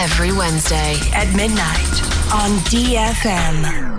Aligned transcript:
Every 0.00 0.32
Wednesday. 0.32 0.94
at 1.12 1.28
midnight 1.36 2.00
on 2.32 2.58
DFM. 2.70 3.89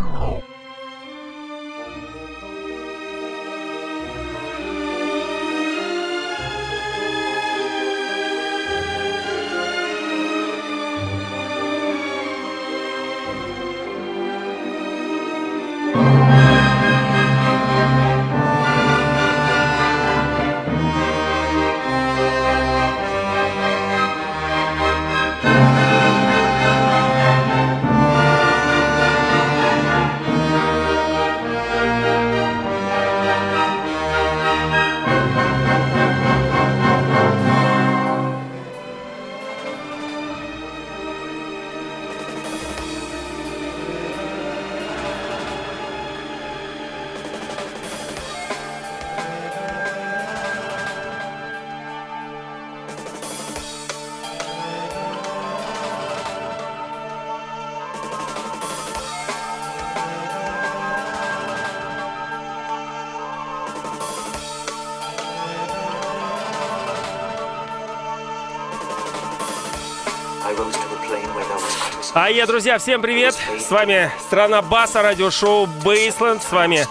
А 72.13 72.29
я, 72.29 72.45
друзья, 72.45 72.77
всем 72.77 73.01
привет! 73.01 73.38
С 73.57 73.72
вами 73.72 74.11
страна 74.19 74.61
баса, 74.61 75.01
радиошоу 75.01 75.66
Бейсленд. 75.66 76.44
С 76.44 76.51
вами. 76.51 76.85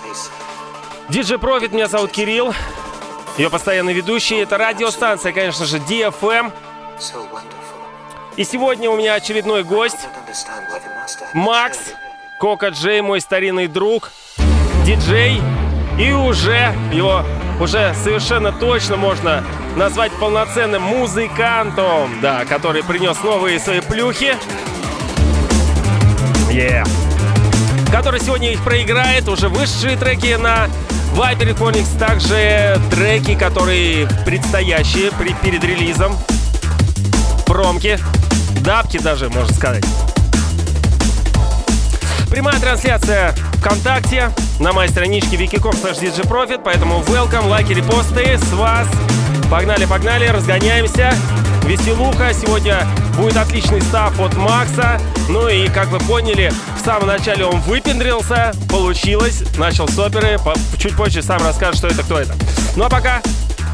Диджей 1.11 1.39
Профит, 1.39 1.73
меня 1.73 1.89
зовут 1.89 2.11
Кирилл. 2.11 2.55
Ее 3.37 3.51
постоянный 3.51 3.93
ведущий. 3.93 4.37
Это 4.37 4.57
радиостанция, 4.57 5.33
конечно 5.33 5.67
же, 5.67 5.77
DFM. 5.77 6.51
Wonderful. 6.99 7.29
И 8.37 8.45
сегодня 8.45 8.89
у 8.89 8.97
меня 8.97 9.13
очередной 9.13 9.63
гость. 9.63 10.09
Макс, 11.35 11.79
Кока 12.39 12.69
Джей, 12.69 13.03
мой 13.03 13.21
старинный 13.21 13.67
друг, 13.67 14.13
диджей. 14.87 15.43
И 15.99 16.13
уже 16.13 16.75
его 16.95 17.25
уже 17.61 17.93
совершенно 18.03 18.53
точно 18.53 18.97
можно 18.97 19.45
назвать 19.77 20.13
полноценным 20.13 20.81
музыкантом, 20.81 22.23
да, 22.23 22.47
который 22.47 22.83
принес 22.83 23.23
новые 23.23 23.61
свои 23.61 23.83
плюхи. 23.83 24.35
Yeah. 26.51 26.85
Который 27.93 28.21
сегодня 28.21 28.53
их 28.53 28.63
проиграет, 28.65 29.29
уже 29.29 29.49
вышедшие 29.49 29.97
треки 29.97 30.35
на 30.35 30.69
Viper 31.15 31.57
Phonics, 31.57 31.97
также 31.97 32.81
треки, 32.91 33.37
которые 33.37 34.09
предстоящие 34.25 35.13
при, 35.13 35.33
перед 35.35 35.63
релизом, 35.63 36.17
промки, 37.47 37.99
дабки 38.63 38.99
даже, 38.99 39.29
можно 39.29 39.55
сказать. 39.55 39.85
Прямая 42.31 42.59
трансляция 42.61 43.35
ВКонтакте 43.59 44.31
на 44.59 44.73
моей 44.73 44.91
страничке 44.91 45.37
wiki.com 45.37 45.73
slash 45.73 46.01
Profit, 46.29 46.63
поэтому 46.65 47.01
welcome, 47.03 47.49
лайки, 47.49 47.73
репосты 47.73 48.39
с 48.39 48.53
вас. 48.53 48.89
Погнали, 49.51 49.85
погнали, 49.85 50.27
разгоняемся. 50.27 51.13
Веселуха. 51.65 52.33
Сегодня 52.33 52.87
будет 53.17 53.37
отличный 53.37 53.81
став 53.83 54.19
от 54.21 54.35
Макса. 54.37 55.01
Ну 55.29 55.49
и, 55.49 55.69
как 55.69 55.89
вы 55.89 55.99
поняли, 56.01 56.53
в 56.81 56.85
самом 56.85 57.07
начале 57.09 57.45
он 57.45 57.61
выпендрился, 57.61 58.53
получилось, 58.69 59.43
начал 59.59 59.89
с 59.89 59.99
оперы. 59.99 60.39
По- 60.45 60.55
Чуть 60.79 60.97
позже 60.97 61.23
сам 61.23 61.41
расскажет, 61.43 61.77
что 61.77 61.87
это, 61.89 62.03
кто 62.03 62.19
это. 62.19 62.35
Ну 62.77 62.85
а 62.85 62.89
пока 62.89 63.21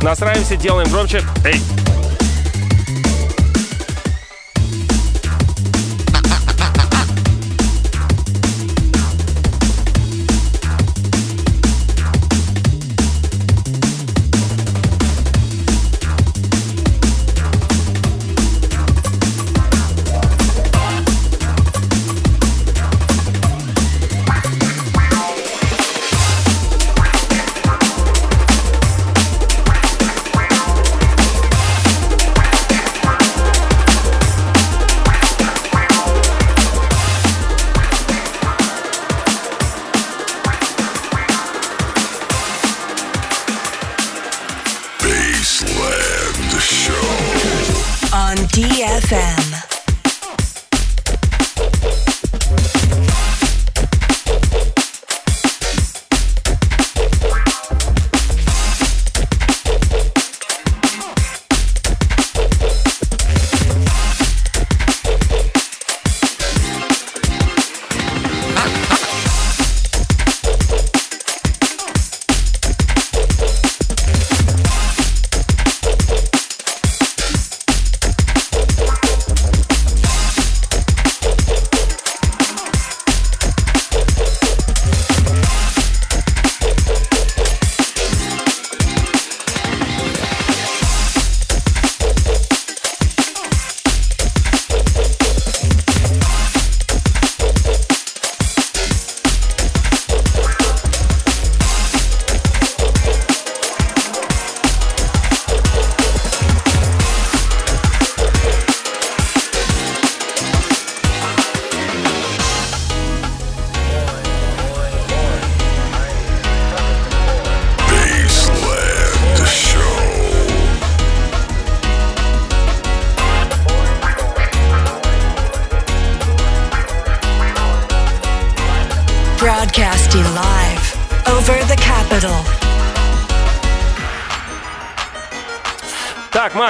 настраиваемся, 0.02 0.56
делаем 0.56 0.88
громче. 0.90 1.22
Эй! 1.44 1.60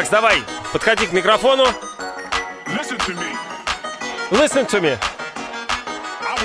Макс, 0.07 0.11
давай, 0.11 0.43
подходи 0.73 1.07
к 1.07 1.13
микрофону. 1.13 1.67
Listen 4.31 4.67
to 4.69 4.81
me. 4.81 4.97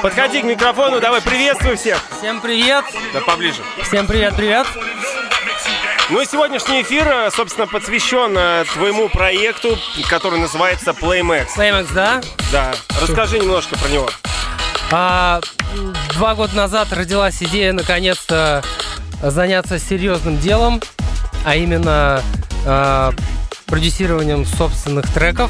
Подходи 0.01 0.41
к 0.41 0.45
микрофону, 0.45 0.99
давай, 0.99 1.21
приветствуй 1.21 1.75
всех. 1.75 2.01
Всем 2.17 2.41
привет! 2.41 2.85
Да 3.13 3.21
поближе. 3.21 3.61
Всем 3.83 4.07
привет, 4.07 4.35
привет! 4.35 4.65
Ну 6.09 6.21
и 6.21 6.25
сегодняшний 6.25 6.81
эфир, 6.81 7.07
э, 7.07 7.29
собственно, 7.31 7.67
посвящен 7.67 8.35
э, 8.35 8.65
твоему 8.73 9.09
проекту, 9.09 9.77
который 10.09 10.39
называется 10.39 10.91
Playmax. 10.91 11.49
Playmax, 11.55 11.93
да? 11.93 12.21
Да, 12.51 12.71
расскажи 13.01 13.39
немножко 13.39 13.77
про 13.77 13.89
него. 13.89 14.09
А, 14.91 15.39
два 16.13 16.35
года 16.35 16.55
назад 16.55 16.91
родилась 16.91 17.41
идея 17.43 17.73
наконец-то 17.73 18.63
заняться 19.21 19.77
серьезным 19.77 20.37
делом, 20.37 20.81
а 21.45 21.55
именно 21.55 22.23
а, 22.65 23.13
продюсированием 23.71 24.45
собственных 24.45 25.07
треков. 25.13 25.50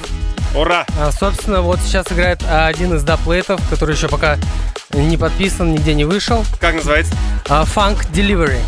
Ура! 0.55 0.85
А, 0.99 1.11
собственно, 1.11 1.61
вот 1.61 1.79
сейчас 1.79 2.11
играет 2.11 2.43
один 2.47 2.93
из 2.93 3.03
даплейтов, 3.03 3.59
который 3.69 3.95
еще 3.95 4.07
пока 4.07 4.37
не 4.93 5.17
подписан, 5.17 5.73
нигде 5.73 5.95
не 5.95 6.05
вышел. 6.05 6.45
Как 6.59 6.75
называется? 6.75 7.13
А, 7.49 7.63
Funk 7.63 8.11
Delivery. 8.13 8.61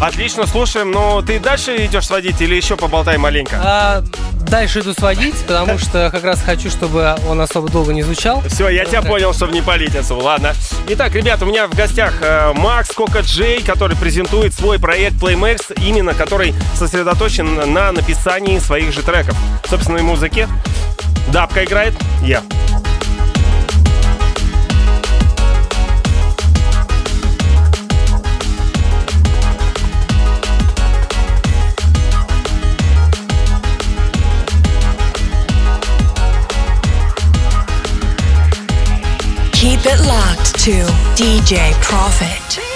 Отлично, 0.00 0.46
слушаем. 0.46 0.90
Но 0.90 1.22
ты 1.22 1.38
дальше 1.38 1.84
идешь 1.86 2.06
сводить 2.06 2.40
или 2.40 2.54
еще 2.54 2.76
поболтай 2.76 3.18
маленько? 3.18 3.60
А, 3.62 4.04
дальше 4.40 4.80
иду 4.80 4.92
сводить, 4.92 5.36
потому 5.46 5.78
что 5.78 6.10
как 6.10 6.24
раз 6.24 6.42
хочу, 6.42 6.70
чтобы 6.70 7.14
он 7.28 7.40
особо 7.40 7.68
долго 7.68 7.92
не 7.92 8.02
звучал. 8.02 8.42
Все, 8.48 8.68
я 8.68 8.84
тебя 8.84 9.02
понял, 9.02 9.32
чтобы 9.32 9.52
не 9.52 9.62
палить 9.62 9.94
отсюда. 9.94 10.22
Ладно. 10.24 10.54
Итак, 10.88 11.14
ребята, 11.14 11.44
у 11.44 11.48
меня 11.48 11.66
в 11.66 11.74
гостях 11.74 12.14
э, 12.20 12.52
Макс 12.54 12.90
Кока 12.92 13.20
Джей, 13.20 13.62
который 13.62 13.96
презентует 13.96 14.54
свой 14.54 14.78
проект 14.78 15.16
Playmax, 15.16 15.80
именно 15.82 16.14
который 16.14 16.54
сосредоточен 16.74 17.72
на 17.72 17.92
написании 17.92 18.58
своих 18.58 18.92
же 18.92 19.02
треков. 19.02 19.36
Собственной 19.68 20.02
музыки. 20.02 20.48
Дабка 21.28 21.64
играет. 21.64 21.94
Я. 22.22 22.42
Keep 39.62 39.86
it 39.86 40.00
locked 40.00 40.58
to 40.64 40.72
DJ 41.14 41.72
Profit. 41.74 42.71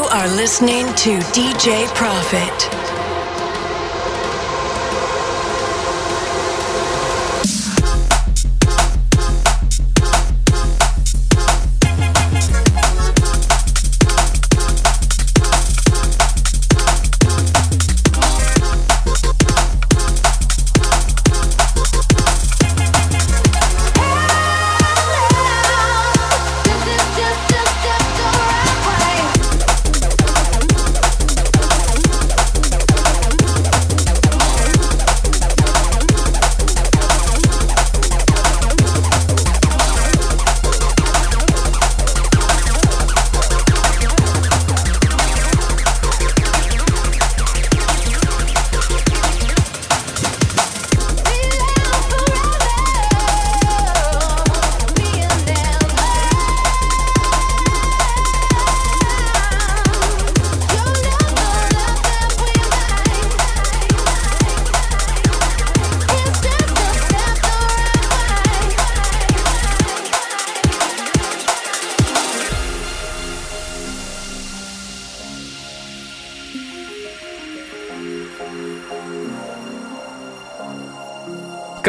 You 0.00 0.06
are 0.06 0.28
listening 0.28 0.86
to 0.86 1.18
DJ 1.34 1.86
Profit. 1.88 2.89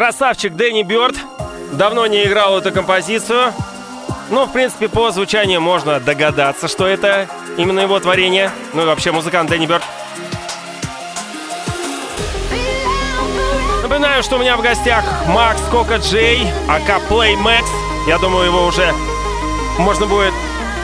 Красавчик 0.02 0.56
Дэнни 0.56 0.82
Бёрд. 0.82 1.16
Давно 1.74 2.08
не 2.08 2.24
играл 2.24 2.58
эту 2.58 2.72
композицию. 2.72 3.54
Ну, 4.32 4.46
в 4.46 4.52
принципе, 4.52 4.90
по 4.90 5.12
звучанию 5.12 5.62
можно 5.62 6.00
догадаться, 6.00 6.68
что 6.68 6.88
это 6.88 7.28
именно 7.56 7.82
его 7.82 8.00
творение. 8.00 8.50
Ну 8.74 8.82
и 8.82 8.86
вообще 8.86 9.12
музыкант 9.12 9.52
Дэнни 9.52 9.68
Бёрд. 9.68 9.84
Напоминаю, 13.84 14.24
что 14.24 14.38
у 14.38 14.40
меня 14.40 14.58
в 14.58 14.64
гостях 14.64 15.04
Макс 15.28 15.62
Кока 15.70 15.98
Джей, 15.98 16.48
АК 16.68 17.04
Play 17.08 17.36
Max. 17.36 17.66
Я 18.08 18.18
думаю, 18.18 18.48
его 18.48 18.66
уже 18.66 18.92
можно 19.78 20.08
будет 20.08 20.34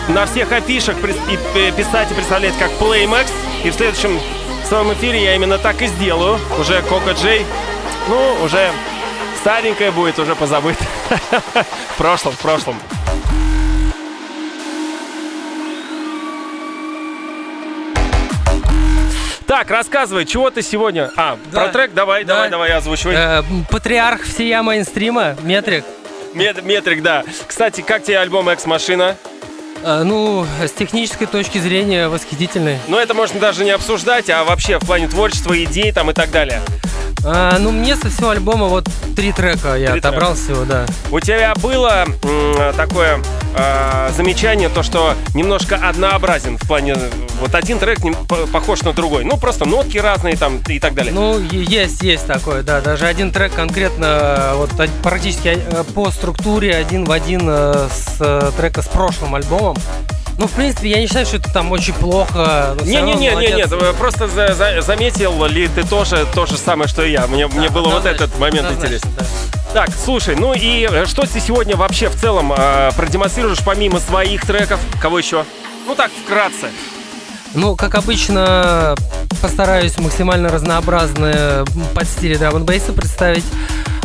на 0.10 0.28
всех 0.28 0.52
афишах 0.52 0.96
и 1.00 1.72
писать 1.72 2.12
и 2.12 2.14
представлять 2.14 2.56
как 2.60 2.70
Play 2.74 3.10
Max. 3.10 3.32
И 3.64 3.72
в 3.72 3.74
следующем 3.74 4.20
своем 4.64 4.94
эфире 4.94 5.24
я 5.24 5.34
именно 5.34 5.58
так 5.58 5.82
и 5.82 5.88
сделаю. 5.88 6.38
Уже 6.60 6.84
Кока 6.84 7.14
Джей, 7.14 7.48
ну, 8.10 8.44
уже 8.44 8.72
старенькая 9.48 9.94
будет, 9.94 10.20
уже 10.20 10.36
позабыт. 10.36 10.76
в 11.94 11.98
прошлом, 11.98 12.34
в 12.34 12.38
прошлом. 12.40 12.76
Так, 19.46 19.72
рассказывай, 19.72 20.26
чего 20.26 20.50
ты 20.50 20.62
сегодня... 20.62 21.12
А, 21.16 21.38
Да. 21.54 21.62
про 21.62 21.70
трек 21.70 21.94
давай, 21.94 22.26
Да. 22.26 22.34
давай, 22.34 22.50
давай, 22.50 22.72
озвучивай. 22.74 23.16
Э, 23.16 23.44
патриарх 23.72 24.24
всея 24.24 24.62
мейнстрима, 24.64 25.38
Метрик. 25.44 25.86
Мет- 26.34 26.62
метрик, 26.66 27.02
да. 27.02 27.24
Кстати, 27.48 27.80
как 27.80 28.04
тебе 28.04 28.20
альбом 28.20 28.50
«Экс-машина»? 28.50 29.16
Э, 29.82 30.04
ну, 30.04 30.46
с 30.62 30.72
технической 30.72 31.26
точки 31.26 31.60
зрения 31.60 32.10
восхитительный. 32.10 32.80
Ну, 32.90 32.98
это 32.98 33.14
можно 33.14 33.40
даже 33.40 33.64
не 33.64 33.72
обсуждать, 33.72 34.30
а 34.30 34.44
вообще 34.44 34.78
в 34.78 34.86
плане 34.86 35.08
творчества, 35.08 35.58
идей 35.64 35.94
там 35.94 36.12
и 36.12 36.14
так 36.14 36.32
далее. 36.32 36.62
А, 37.30 37.58
ну, 37.60 37.72
мне 37.72 37.98
со 37.98 38.10
всего 38.10 38.30
альбома 38.30 38.68
вот 38.68 38.88
три 39.16 39.34
трека 39.34 39.76
я 39.76 39.92
Три 39.92 40.00
отобрал 40.00 40.36
всего, 40.36 40.64
да. 40.64 40.86
У 41.12 41.20
тебя 41.20 41.54
было 41.56 42.06
м, 42.24 42.74
такое 42.76 43.20
э, 43.54 44.12
замечание, 44.16 44.70
то, 44.70 44.82
что 44.82 45.14
немножко 45.34 45.76
однообразен 45.76 46.58
в 46.58 46.66
плане... 46.66 46.96
Вот 47.42 47.54
один 47.54 47.80
трек 47.80 48.00
не 48.04 48.14
похож 48.52 48.82
на 48.84 48.94
другой. 48.94 49.26
Ну, 49.26 49.38
просто 49.38 49.66
нотки 49.66 49.98
разные 49.98 50.38
там 50.38 50.60
и 50.70 50.80
так 50.80 50.94
далее. 50.94 51.14
Ну, 51.14 51.38
есть, 51.40 52.02
есть 52.02 52.26
такое, 52.26 52.64
да. 52.64 52.80
Даже 52.80 53.06
один 53.06 53.32
трек 53.32 53.54
конкретно, 53.54 54.06
э, 54.06 54.56
вот 54.56 54.72
практически 55.04 55.50
э, 55.50 55.84
по 55.94 56.10
структуре 56.12 56.76
один 56.76 57.04
в 57.04 57.12
один 57.12 57.42
э, 57.46 57.90
с 57.92 58.52
трека 58.56 58.82
с 58.82 58.88
прошлым 58.88 59.36
альбомом. 59.36 59.76
Ну, 60.38 60.48
в 60.48 60.52
принципе, 60.52 60.90
я 60.90 61.00
не 61.00 61.08
считаю, 61.08 61.26
что 61.26 61.38
это 61.38 61.52
там 61.52 61.72
очень 61.72 61.94
плохо. 61.94 62.76
но 62.78 62.84
всё 62.86 62.96
равно 63.00 63.14
Не-не-не, 63.14 63.32
молодец. 63.32 63.72
нет, 63.72 63.96
просто 63.98 64.28
за- 64.28 64.54
за- 64.54 64.82
заметил 64.82 65.44
ли 65.46 65.68
ты 65.68 65.84
тоже 65.84 66.28
то 66.36 66.46
же 66.46 66.58
самое, 66.58 66.88
что 66.88 67.04
и 67.04 67.12
я. 67.12 67.26
Мне, 67.28 67.48
мне 67.48 67.70
было 67.70 67.90
вот 67.90 68.06
этот 68.06 68.38
момент 68.38 68.72
интересен. 68.72 69.10
да. 69.18 69.26
Так, 69.74 69.90
слушай, 70.04 70.36
ну 70.36 70.54
и 70.54 70.88
э, 70.90 71.06
что 71.08 71.24
ты 71.24 71.40
сегодня 71.40 71.76
вообще 71.76 72.10
в 72.10 72.16
целом 72.16 72.54
э, 72.56 72.92
продемонстрируешь 72.96 73.60
помимо 73.66 74.00
своих 74.00 74.46
треков? 74.46 74.80
Кого 75.02 75.18
еще? 75.18 75.44
Ну 75.88 75.96
так, 75.96 76.12
вкратце. 76.24 76.70
Ну, 77.54 77.76
как 77.76 77.96
обычно, 77.96 78.96
постараюсь 79.42 79.98
максимально 79.98 80.50
разнообразные 80.50 81.66
под 81.96 82.08
стиле 82.08 82.38
драм 82.38 82.64
бейса 82.64 82.94
представить. 82.94 83.46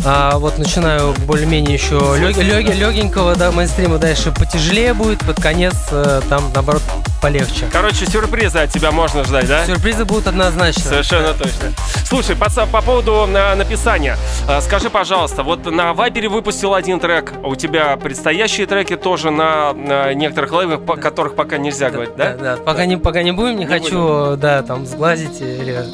А, 0.05 0.39
вот 0.39 0.59
начинаю 0.59 1.15
более-менее 1.27 1.75
еще 1.75 1.99
легенького, 2.19 3.37
да, 3.37 3.53
мейнстрима, 3.53 3.99
дальше 3.99 4.33
потяжелее 4.33 4.95
будет, 4.95 5.21
под 5.21 5.41
конец 5.41 5.75
э, 5.91 6.21
там, 6.29 6.51
наоборот, 6.55 6.83
полегче. 7.21 7.67
Короче, 7.73 8.05
сюрпризы 8.07 8.59
от 8.59 8.71
тебя 8.71 8.91
можно 8.91 9.23
ждать, 9.25 9.47
да? 9.47 9.65
Сюрпризы 9.65 10.05
будут 10.05 10.27
однозначно. 10.27 10.83
Совершенно 10.83 11.33
точно. 11.35 11.73
Слушай, 12.05 12.35
по, 12.35 12.51
по 12.67 12.83
поводу 12.83 13.27
на, 13.27 13.55
написания, 13.55 14.19
э, 14.49 14.61
скажи, 14.61 14.91
пожалуйста, 14.91 15.45
вот 15.45 15.65
на 15.67 15.95
Вайбере 15.95 16.29
выпустил 16.29 16.75
один 16.75 16.99
трек, 16.99 17.33
а 17.43 17.47
у 17.47 17.55
тебя 17.55 17.97
предстоящие 17.97 18.67
треки 18.67 18.97
тоже 18.97 19.31
на, 19.31 19.73
на 19.73 20.13
некоторых 20.15 20.53
лейвах, 20.53 20.83
по 20.83 20.97
которых 20.97 21.37
пока 21.37 21.59
нельзя 21.59 21.87
да, 21.87 21.93
говорить, 21.93 22.17
да? 22.17 22.35
Да, 22.35 22.57
да. 22.57 22.63
Пока 22.63 22.87
не, 22.87 22.97
пока 22.97 23.23
не 23.23 23.33
будем, 23.33 23.57
не, 23.57 23.65
не 23.65 23.67
хочу, 23.67 24.27
будем. 24.27 24.41
да, 24.41 24.63
там, 24.63 24.85
сглазить 24.85 25.41
или 25.41 25.85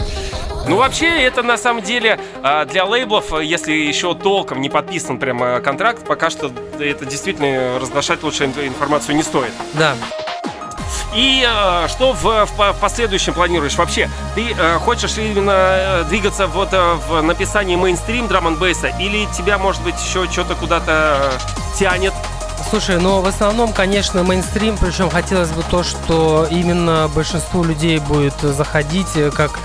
ну, 0.66 0.76
вообще, 0.76 1.06
это 1.22 1.42
на 1.42 1.56
самом 1.56 1.82
деле 1.82 2.18
а, 2.42 2.64
для 2.64 2.84
лейблов, 2.84 3.32
если 3.40 3.72
еще 3.72 4.14
толком 4.14 4.60
не 4.60 4.68
подписан 4.68 5.18
прямо 5.18 5.60
контракт, 5.60 6.06
пока 6.06 6.30
что 6.30 6.50
это 6.78 7.04
действительно 7.04 7.78
разглашать 7.78 8.22
лучше 8.22 8.44
информацию 8.44 9.16
не 9.16 9.22
стоит. 9.22 9.52
Да. 9.74 9.94
И 11.14 11.44
э, 11.46 11.88
что 11.88 12.12
в, 12.12 12.46
в 12.46 12.80
последующем 12.80 13.32
планируешь? 13.32 13.76
Вообще, 13.76 14.10
ты 14.34 14.54
э, 14.56 14.78
хочешь 14.78 15.16
именно 15.16 15.52
э, 15.52 16.04
двигаться 16.04 16.46
вот 16.46 16.68
э, 16.72 16.94
в 17.08 17.22
написании 17.22 17.76
мейнстрим 17.76 18.28
драм 18.28 18.54
бейса 18.56 18.88
или 19.00 19.26
тебя, 19.36 19.58
может 19.58 19.82
быть, 19.82 19.94
еще 20.00 20.30
что-то 20.30 20.54
куда-то 20.54 21.32
э, 21.32 21.78
тянет? 21.78 22.12
Слушай, 22.70 23.00
ну 23.00 23.20
в 23.22 23.26
основном, 23.26 23.72
конечно, 23.72 24.22
мейнстрим, 24.22 24.76
причем 24.76 25.08
хотелось 25.08 25.50
бы 25.50 25.62
то, 25.70 25.82
что 25.82 26.46
именно 26.50 27.08
большинству 27.14 27.64
людей 27.64 27.98
будет 27.98 28.38
заходить 28.40 29.08
как 29.34 29.58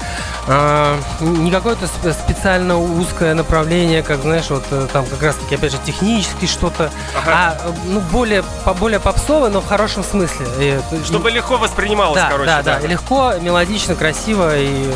а, 0.47 0.99
не 1.21 1.51
какое-то 1.51 1.87
специально 1.87 2.77
узкое 2.77 3.33
направление, 3.33 4.03
как, 4.03 4.21
знаешь, 4.21 4.49
вот 4.49 4.63
э, 4.71 4.87
там 4.91 5.05
как 5.05 5.21
раз-таки, 5.21 5.55
опять 5.55 5.71
же, 5.71 5.77
технически 5.85 6.45
что-то, 6.45 6.91
ага. 7.15 7.31
а 7.31 7.73
ну, 7.85 7.99
более, 7.99 8.43
более 8.79 8.99
попсовое, 8.99 9.49
но 9.49 9.61
в 9.61 9.67
хорошем 9.67 10.03
смысле. 10.03 10.45
И, 10.59 10.79
Чтобы 11.05 11.31
и... 11.31 11.33
легко 11.33 11.57
воспринималось, 11.57 12.19
да, 12.19 12.29
короче. 12.29 12.45
Да, 12.45 12.61
да, 12.61 12.79
да, 12.79 12.87
легко, 12.87 13.33
мелодично, 13.39 13.95
красиво 13.95 14.57
и 14.57 14.91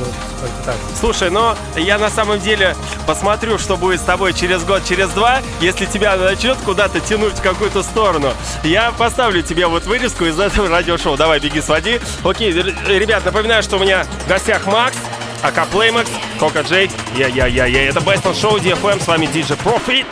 так. 0.65 0.75
Слушай, 0.99 1.29
но 1.29 1.55
я 1.75 1.97
на 1.97 2.09
самом 2.09 2.39
деле 2.39 2.75
посмотрю, 3.05 3.57
что 3.57 3.77
будет 3.77 4.01
с 4.01 4.03
тобой 4.03 4.33
через 4.33 4.63
год, 4.63 4.83
через 4.85 5.09
два, 5.09 5.39
если 5.61 5.85
тебя 5.85 6.15
начнет 6.15 6.57
куда-то 6.57 6.99
тянуть 6.99 7.33
в 7.33 7.41
какую-то 7.41 7.83
сторону. 7.83 8.33
Я 8.63 8.91
поставлю 8.91 9.41
тебе 9.41 9.67
вот 9.67 9.85
вырезку 9.85 10.25
из 10.25 10.39
этого 10.39 10.67
радиошоу. 10.69 11.17
Давай, 11.17 11.39
беги, 11.39 11.61
своди. 11.61 11.99
Окей, 12.23 12.51
ребят, 12.51 13.25
напоминаю, 13.25 13.63
что 13.63 13.77
у 13.77 13.79
меня 13.79 14.05
в 14.25 14.27
гостях 14.27 14.65
Макс, 14.65 14.97
АК 15.42 15.66
Плеймакс, 15.70 16.10
Кока 16.38 16.60
Джей, 16.62 16.90
я-я-я-я. 17.16 17.88
Это 17.88 18.00
Best 18.00 18.24
on 18.24 18.34
Show 18.34 18.58
DFM, 18.58 19.02
с 19.02 19.06
вами 19.06 19.26
DJ 19.26 19.56
Profit. 19.56 20.06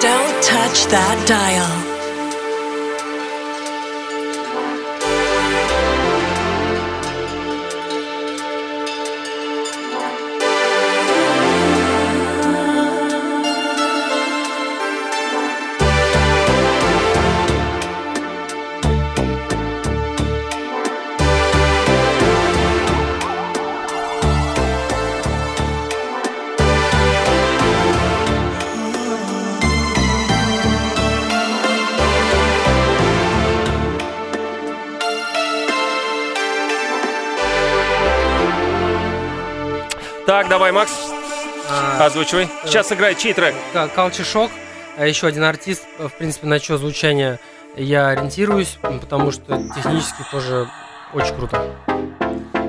Don't 0.00 0.42
touch 0.42 0.86
that 0.88 1.26
dial. 1.26 1.91
Так, 40.33 40.49
давай, 40.49 40.71
Макс. 40.71 40.91
А, 41.69 42.07
Озвучивай. 42.07 42.49
Сейчас 42.65 42.91
играет 42.91 43.19
чей 43.19 43.33
трек? 43.33 43.53
Shock. 43.75 44.49
А 44.97 45.05
еще 45.05 45.27
один 45.27 45.43
артист, 45.43 45.83
в 45.99 46.09
принципе, 46.09 46.47
на 46.47 46.59
чье 46.59 46.79
звучание 46.79 47.37
я 47.77 48.07
ориентируюсь, 48.07 48.79
потому 48.81 49.29
что 49.31 49.61
технически 49.75 50.23
тоже 50.31 50.67
очень 51.13 51.35
круто. 51.35 51.63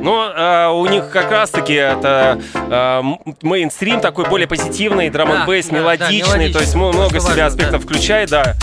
Но 0.03 0.31
э, 0.31 0.69
у 0.73 0.85
них 0.89 1.09
как 1.09 1.31
раз-таки 1.31 1.73
это 1.73 2.39
э, 2.55 3.03
мейнстрим 3.41 4.01
такой 4.01 4.29
более 4.29 4.47
позитивный, 4.47 5.09
драм 5.09 5.33
н 5.33 5.47
бейс 5.47 5.69
да, 5.69 5.77
мелодичный, 5.79 6.49
да, 6.49 6.59
то 6.59 6.61
есть 6.61 6.75
много 6.75 7.19
себя 7.19 7.47
аспектов 7.47 7.81
да. 7.81 7.89
включает, 7.89 8.29
да. 8.29 8.57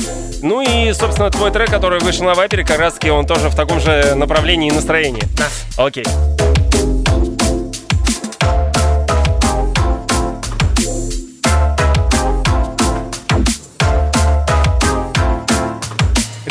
Ну 0.44 0.62
и, 0.62 0.94
собственно, 0.94 1.32
твой 1.32 1.50
трек, 1.50 1.72
который 1.72 2.00
вышел 2.02 2.26
на 2.26 2.36
Вайпере, 2.36 2.64
как 2.64 2.78
раз-таки 2.78 3.10
он 3.10 3.26
тоже 3.26 3.50
в 3.50 3.56
таком 3.56 3.80
же 3.80 4.14
направлении 4.14 4.70
и 4.70 4.72
настроении. 4.72 5.24
Да. 5.36 5.48
Окей. 5.84 6.06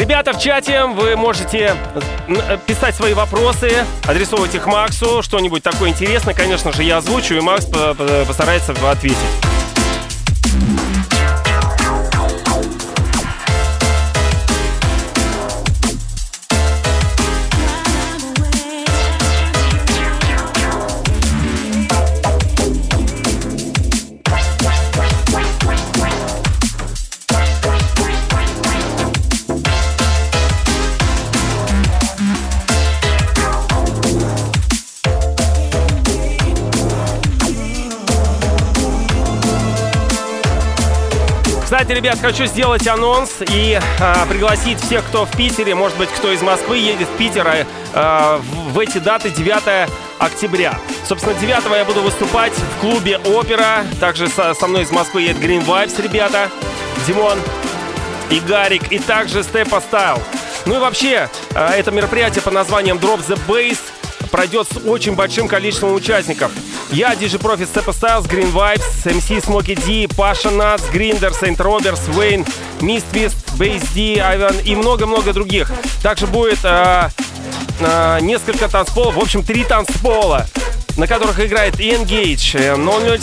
Ребята 0.01 0.33
в 0.33 0.39
чате, 0.39 0.87
вы 0.87 1.15
можете 1.15 1.77
э, 2.27 2.59
писать 2.67 2.95
свои 2.95 3.13
вопросы, 3.13 3.85
адресовывать 4.09 4.55
их 4.55 4.67
Максу, 4.67 5.21
что-нибудь 5.23 5.63
такое 5.63 5.91
интересное, 5.91 6.33
конечно 6.33 6.73
же, 6.73 6.85
я 6.85 6.97
озвучу, 6.97 7.35
и 7.35 7.41
Макс 7.41 7.67
постарается 7.67 8.75
ответить. 8.91 9.60
Ребят, 42.01 42.19
хочу 42.19 42.47
сделать 42.47 42.87
анонс 42.89 43.31
и 43.53 43.79
а, 44.01 44.25
пригласить 44.25 44.81
всех, 44.81 45.05
кто 45.05 45.27
в 45.27 45.37
Питере, 45.37 45.75
может 45.75 45.99
быть, 45.99 46.09
кто 46.09 46.33
из 46.33 46.41
Москвы 46.41 46.79
едет 46.79 47.07
в 47.07 47.19
Питер 47.19 47.47
а, 47.47 47.67
а 47.93 48.41
в, 48.71 48.79
эти 48.79 48.97
даты 48.97 49.29
9 49.29 49.91
октября. 50.19 50.79
Собственно, 51.07 51.35
9 51.35 51.63
я 51.77 51.85
буду 51.85 52.01
выступать 52.01 52.55
в 52.55 52.81
клубе 52.81 53.19
«Опера». 53.19 53.85
Также 54.01 54.29
со, 54.29 54.55
со 54.55 54.67
мной 54.67 54.85
из 54.85 54.91
Москвы 54.91 55.23
едет 55.23 55.43
Green 55.43 55.63
Vibes, 55.63 56.03
ребята. 56.03 56.51
Димон 57.07 57.39
и 58.31 58.41
Гарик. 58.41 58.91
И 58.91 58.99
также 58.99 59.43
Степа 59.43 59.83
Стайл. 59.83 60.23
Ну 60.65 60.77
и 60.77 60.79
вообще, 60.79 61.29
а, 61.55 61.75
это 61.75 61.91
мероприятие 61.91 62.41
под 62.41 62.55
названием 62.55 62.97
Drop 62.97 63.21
the 63.29 63.39
Bass 63.47 63.79
пройдет 64.31 64.67
с 64.73 64.79
очень 64.87 65.15
большим 65.17 65.49
количеством 65.49 65.93
участников. 65.93 66.51
Я, 66.93 67.15
DJ 67.15 67.39
Profit, 67.39 67.69
Step 67.73 67.87
Styles, 67.87 68.29
Green 68.29 68.53
Vibes, 68.53 69.05
MC 69.05 69.45
Смоки 69.45 69.77
Ди, 69.77 70.09
Паша 70.17 70.51
Нац, 70.51 70.83
Гриндер, 70.93 71.33
Сейнт 71.33 71.61
Робертс, 71.61 72.01
Вейн, 72.09 72.45
Миствист, 72.81 73.37
Бейс 73.57 73.83
Ди, 73.95 74.19
Айван 74.19 74.57
и 74.65 74.75
много-много 74.75 75.33
других. 75.33 75.71
Также 76.03 76.27
будет 76.27 76.59
э, 76.65 77.09
э, 77.79 78.19
несколько 78.23 78.69
танцполов, 78.69 79.15
в 79.15 79.21
общем, 79.21 79.45
три 79.45 79.63
танцпола 79.65 80.47
на 80.97 81.07
которых 81.07 81.41
играет 81.41 81.77
Engage, 81.77 82.77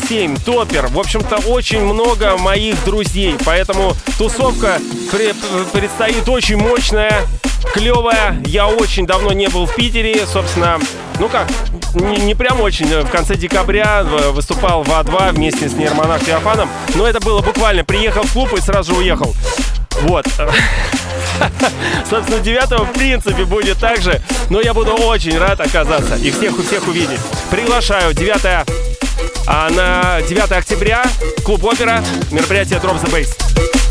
007, 0.08 0.38
Топер. 0.38 0.88
В 0.88 0.98
общем-то, 0.98 1.36
очень 1.48 1.84
много 1.84 2.38
моих 2.38 2.84
друзей. 2.86 3.36
Поэтому 3.46 3.96
тусовка 4.18 4.80
при 5.12 5.34
предстоит 5.74 6.28
очень 6.28 6.58
мощная 6.58 7.28
клевая. 7.74 8.42
Я 8.46 8.68
очень 8.68 9.06
давно 9.06 9.32
не 9.34 9.48
был 9.48 9.68
в 9.68 9.76
Питере. 9.76 10.26
Собственно, 10.26 10.80
ну 11.20 11.30
как, 11.30 11.48
не, 12.00 12.18
не 12.18 12.36
прям 12.36 12.62
очень. 12.62 12.88
В 12.88 13.10
конце 13.10 13.36
декабря 13.36 14.04
выступал 14.04 14.84
в 14.84 14.90
А2 14.90 15.34
вместе 15.34 15.68
с 15.70 15.74
Нейромонах 15.74 16.22
Феофаном. 16.22 16.70
Но 16.96 17.08
это 17.08 17.20
было 17.20 17.42
буквально. 17.42 17.84
Приехал 17.84 18.24
в 18.24 18.34
клуб 18.34 18.54
и 18.54 18.62
сразу 18.62 18.94
же 18.94 19.00
уехал. 19.00 19.36
Вот. 20.02 20.26
Собственно, 22.10 22.40
9 22.40 22.90
в 22.90 22.94
принципе 22.94 23.46
будет 23.46 23.78
так 23.80 24.02
же. 24.02 24.22
Но 24.50 24.62
я 24.62 24.74
буду 24.74 24.94
очень 24.94 25.38
рад 25.38 25.60
оказаться 25.60 26.16
и 26.16 26.32
всех 26.32 26.58
у 26.58 26.64
всех 26.64 26.88
увидеть. 26.88 27.20
Приглашаю 27.50 28.14
9 28.14 28.68
а 29.50 29.70
на 29.70 30.22
9 30.28 30.52
октября 30.52 31.06
клуб 31.46 31.64
опера, 31.64 32.04
мероприятие 32.32 32.80
Drop 32.80 33.02
the 33.02 33.10
Bass. 33.10 33.87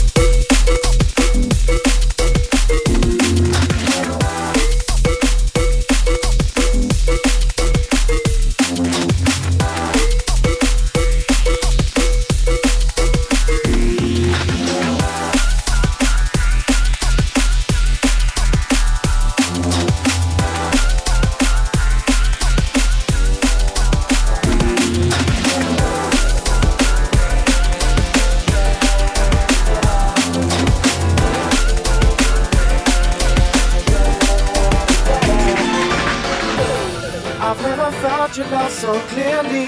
So 38.86 38.94
clearly. 39.12 39.66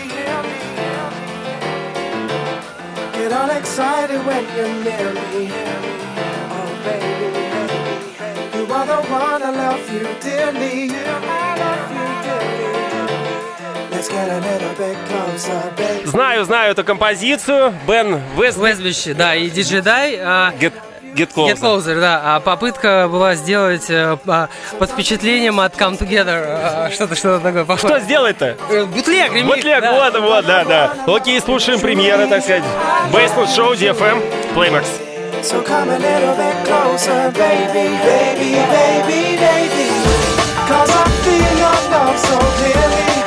Get 3.17 3.31
all 3.39 3.51
excited 3.61 4.21
when 4.29 4.45
you're 4.55 4.75
near 4.87 5.09
me. 5.33 5.45
Oh, 6.57 6.71
baby, 6.87 7.31
you 8.57 8.63
are 8.77 8.87
the 8.93 9.01
one 9.23 9.43
I 9.43 9.51
love 9.65 9.85
you 9.95 10.07
dearly. 10.27 10.77
I 10.95 11.53
love 11.65 11.91
you 11.99 12.09
dearly. 12.27 13.91
Let's 13.91 14.09
get 14.09 14.29
a 14.39 14.41
little 14.49 14.75
bit 14.83 14.97
closer, 15.09 15.63
baby. 15.77 16.07
Знаю, 16.07 16.45
знаю 16.45 16.71
эту 16.73 16.85
композицию. 16.85 17.75
Бен 17.89 18.21
Вест... 18.37 18.57
Вестбище, 18.59 19.15
да, 19.15 19.35
и 19.35 19.51
диджей 19.51 19.81
Дай. 19.81 20.17
а, 20.23 20.53
Get, 20.61 20.73
get 21.15 21.33
closer. 21.33 21.55
Get 21.55 21.61
Closer, 21.61 22.01
да. 22.01 22.21
А 22.37 22.41
попытка 22.41 23.09
была 23.11 23.35
сделать 23.35 23.87
а, 23.91 24.17
под 24.79 24.91
впечатлением 24.91 25.61
от 25.61 25.75
Come 25.75 25.99
Together 25.99 26.45
а, 26.47 26.91
что-то, 26.93 27.15
что-то 27.15 27.41
такое 27.41 27.65
Что 27.65 27.75
похожее. 27.75 28.01
сделать-то? 28.01 28.57
Э, 28.71 28.85
Бутлег, 28.85 29.33
ремикс, 29.33 29.55
Бутлег, 29.57 29.81
да. 29.81 29.93
вот, 29.93 30.21
вот, 30.21 30.47
да, 30.47 30.65
да. 30.65 30.93
Окей, 31.07 31.41
слушаем 31.41 31.81
премьеры, 31.81 32.27
так 32.29 32.43
сказать. 32.43 32.65
Бейсленд 33.13 33.51
шоу 33.51 33.75
DFM 33.75 34.23
Playmax. 34.55 34.87
So 35.43 35.63
come 35.65 35.89
a 35.91 35.99
little 35.99 36.35
bit 36.35 36.67
closer, 36.67 37.31
baby, 37.31 37.97
baby, 38.05 38.57
baby, 38.75 39.37
baby. 39.39 39.89
Cause 40.67 40.91
I 40.91 41.09
feel 41.23 41.59
your 41.59 41.79
love 41.93 42.19
so 42.19 42.37
clearly. 42.59 43.18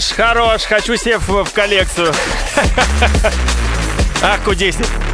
Хорош, 0.00 0.12
хорош. 0.12 0.62
Хочу 0.62 0.96
себе 0.96 1.18
в, 1.18 1.44
в 1.44 1.52
коллекцию. 1.52 2.12
Ах, 4.22 4.40
кудесник. 4.44 5.09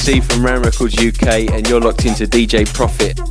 C 0.00 0.18
from 0.18 0.42
Ram 0.42 0.62
Records 0.62 0.96
UK, 0.96 1.50
and 1.52 1.68
you're 1.68 1.78
locked 1.78 2.06
into 2.06 2.26
DJ 2.26 2.66
Profit. 2.72 3.29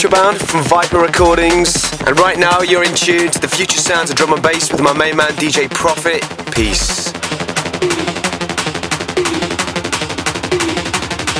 Future 0.00 0.08
Bound 0.08 0.38
from 0.38 0.62
Viper 0.64 0.98
Recordings, 0.98 1.92
and 2.06 2.18
right 2.20 2.38
now 2.38 2.60
you're 2.60 2.84
in 2.84 2.94
tune 2.94 3.30
to 3.30 3.38
the 3.38 3.48
future 3.48 3.78
sounds 3.78 4.10
of 4.10 4.16
drum 4.16 4.32
and 4.32 4.42
bass 4.42 4.70
with 4.70 4.80
my 4.80 4.92
main 4.92 5.16
man 5.16 5.32
DJ 5.32 5.68
Profit. 5.70 6.22
Peace. 6.52 7.12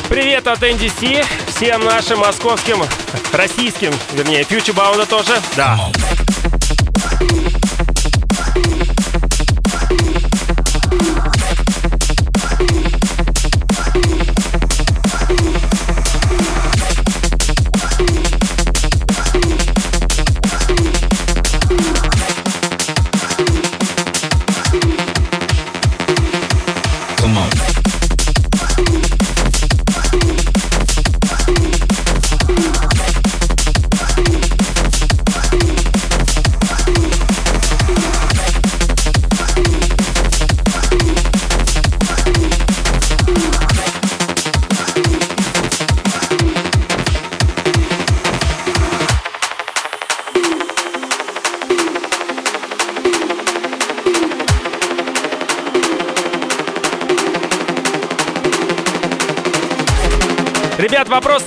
Привет 0.08 0.46
от 0.46 0.62
NDC 0.62 1.24
всем 1.48 1.84
нашим 1.84 2.20
московским, 2.20 2.82
российским, 3.32 3.92
вернее, 4.12 4.44
фьючербаунда 4.44 5.06
тоже. 5.06 5.40
Да. 5.56 5.78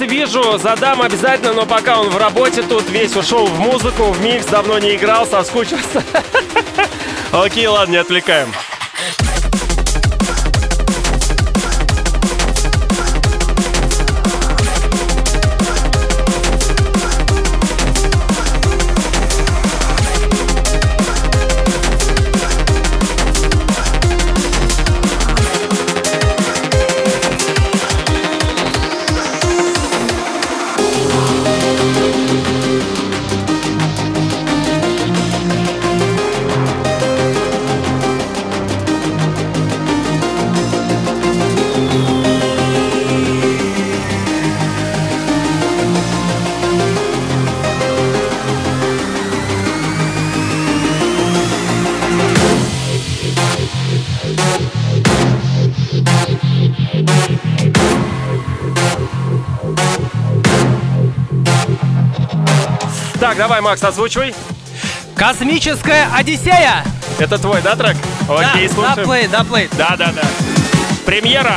Вижу, 0.06 0.58
задам 0.58 1.00
обязательно, 1.02 1.54
но 1.54 1.66
пока 1.66 2.00
он 2.00 2.10
в 2.10 2.16
работе 2.16 2.62
тут, 2.62 2.88
весь 2.90 3.16
ушел 3.16 3.46
в 3.46 3.58
музыку, 3.58 4.04
в 4.12 4.20
микс, 4.20 4.46
давно 4.46 4.78
не 4.78 4.96
играл, 4.96 5.26
соскучился. 5.26 6.04
Окей, 7.32 7.66
ладно, 7.66 7.92
не 7.92 7.98
отвлекаем. 7.98 8.48
Так, 63.34 63.48
давай, 63.48 63.60
Макс, 63.60 63.82
озвучивай. 63.82 64.32
Космическая 65.16 66.08
Одиссея! 66.14 66.84
Это 67.18 67.36
твой, 67.36 67.60
да, 67.62 67.74
трек? 67.74 67.96
Окей, 68.28 68.68
да, 68.68 68.74
слушаем. 68.74 68.96
да, 68.96 69.02
плей, 69.02 69.26
да, 69.26 69.42
плей. 69.42 69.68
Да, 69.72 69.96
да, 69.98 70.12
да. 70.12 70.22
Премьера. 71.04 71.56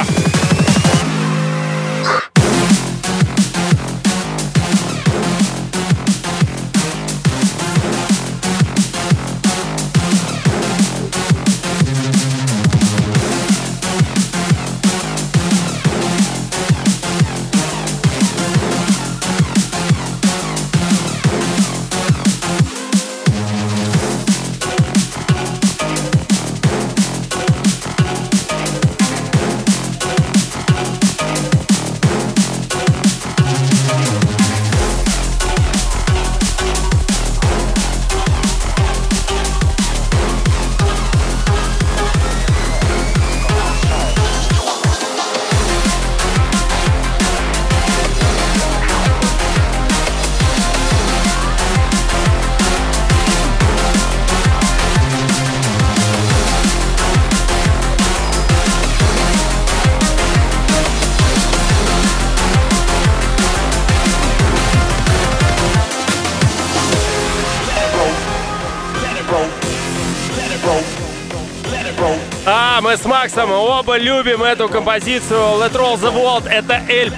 Максом 73.37 73.51
оба 73.51 73.99
любим 73.99 74.41
эту 74.41 74.67
композицию 74.67 75.37
Let 75.59 75.73
Roll 75.73 75.95
the 75.99 76.11
World. 76.11 76.49
Это 76.49 76.81
L+. 76.89 77.11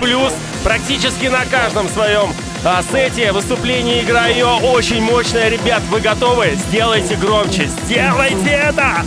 Практически 0.66 1.28
на 1.28 1.46
каждом 1.46 1.88
своем 1.88 2.34
а, 2.66 2.84
сете 2.84 3.32
выступлении 3.32 4.04
играю. 4.04 4.48
Очень 4.58 5.02
мощная. 5.02 5.48
Ребят, 5.48 5.82
вы 5.90 6.02
готовы? 6.02 6.58
Сделайте 6.68 7.16
громче. 7.16 7.68
Сделайте 7.86 8.50
это! 8.50 9.06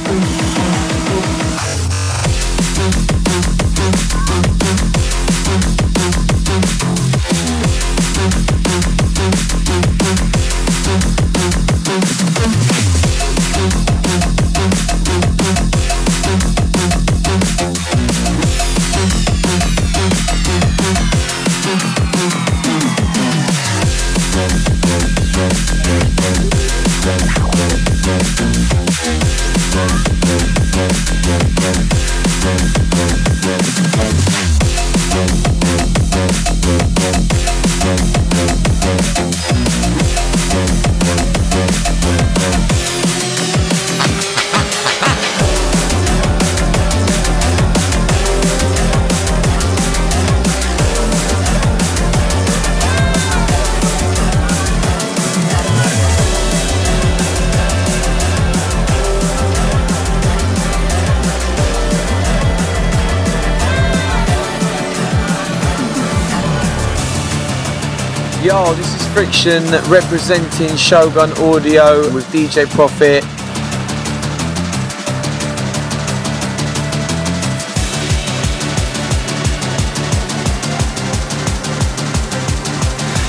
Yo, 68.52 68.74
this 68.74 68.94
is 68.94 69.06
Friction 69.14 69.64
representing 69.90 70.76
Shogun 70.76 71.32
Audio 71.38 72.02
with 72.12 72.26
DJ 72.26 72.68
Profit. 72.68 73.24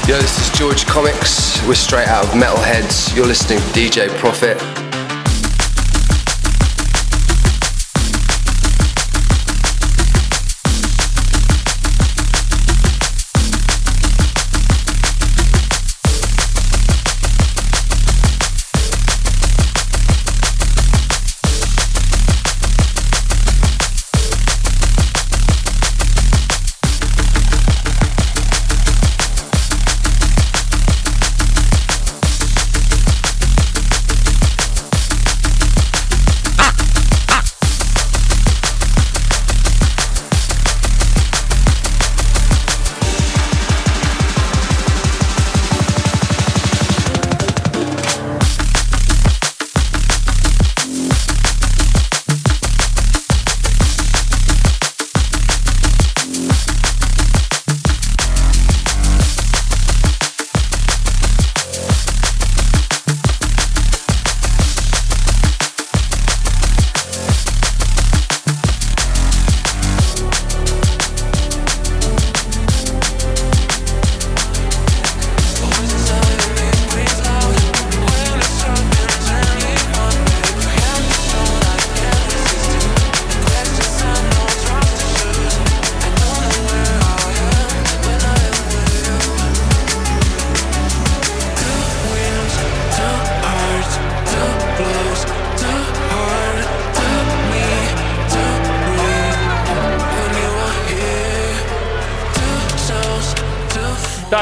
Yo, 0.09 0.19
this 0.19 0.41
is 0.41 0.59
George 0.59 0.86
Comics. 0.86 1.65
We're 1.65 1.75
straight 1.75 2.09
out 2.09 2.25
of 2.25 2.31
Metalheads. 2.31 3.15
You're 3.15 3.25
listening 3.25 3.59
to 3.59 3.65
DJ 3.67 4.09
Profit. 4.17 4.83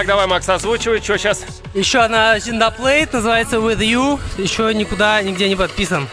Так, 0.02 0.08
давай, 0.08 0.26
Макс, 0.26 0.50
озвучивай. 0.50 1.00
Что 1.00 1.16
сейчас? 1.16 1.46
Еще 1.76 2.00
одна 2.00 2.40
Зиндаплейт, 2.40 3.14
называется 3.14 3.58
With 3.58 3.78
You. 3.78 4.20
Еще 4.40 4.74
никуда, 4.74 5.22
нигде 5.22 5.48
не 5.48 5.56
подписан. 5.56 6.08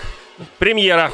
Премьера. 0.58 1.10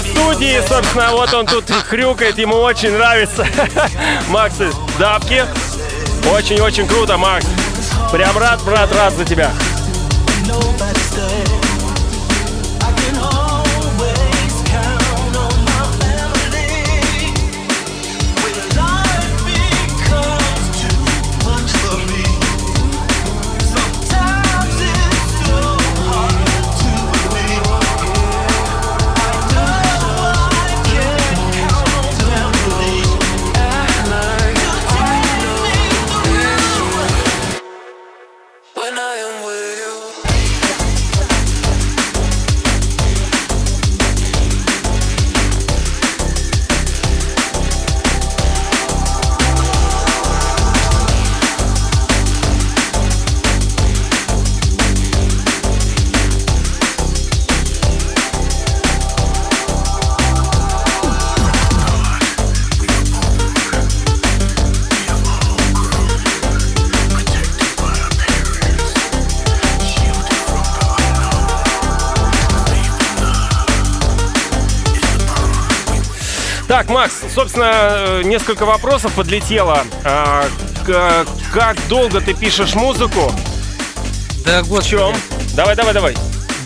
Студии, 0.00 0.60
собственно, 0.66 1.10
вот 1.12 1.32
он 1.34 1.46
тут 1.46 1.70
хрюкает, 1.70 2.38
ему 2.38 2.56
очень 2.56 2.92
нравится. 2.92 3.46
Макс, 4.28 4.56
дабки. 4.98 5.44
Очень-очень 6.32 6.86
круто, 6.86 7.16
Макс. 7.16 7.46
Прям 8.10 8.36
рад, 8.38 8.62
брат, 8.62 8.92
рад 8.94 9.12
за 9.12 9.24
тебя. 9.24 9.52
Так, 76.86 76.90
Макс, 76.94 77.14
собственно, 77.34 77.70
э, 77.72 78.22
несколько 78.24 78.66
вопросов 78.66 79.12
подлетело. 79.14 79.84
А, 80.04 80.44
к- 80.86 81.24
как 81.52 81.76
долго 81.88 82.20
ты 82.20 82.34
пишешь 82.34 82.74
музыку? 82.74 83.32
Да 84.44 84.62
В 84.62 84.68
господи. 84.68 84.90
чем? 84.90 85.14
Давай, 85.54 85.74
давай, 85.76 85.94
давай. 85.94 86.14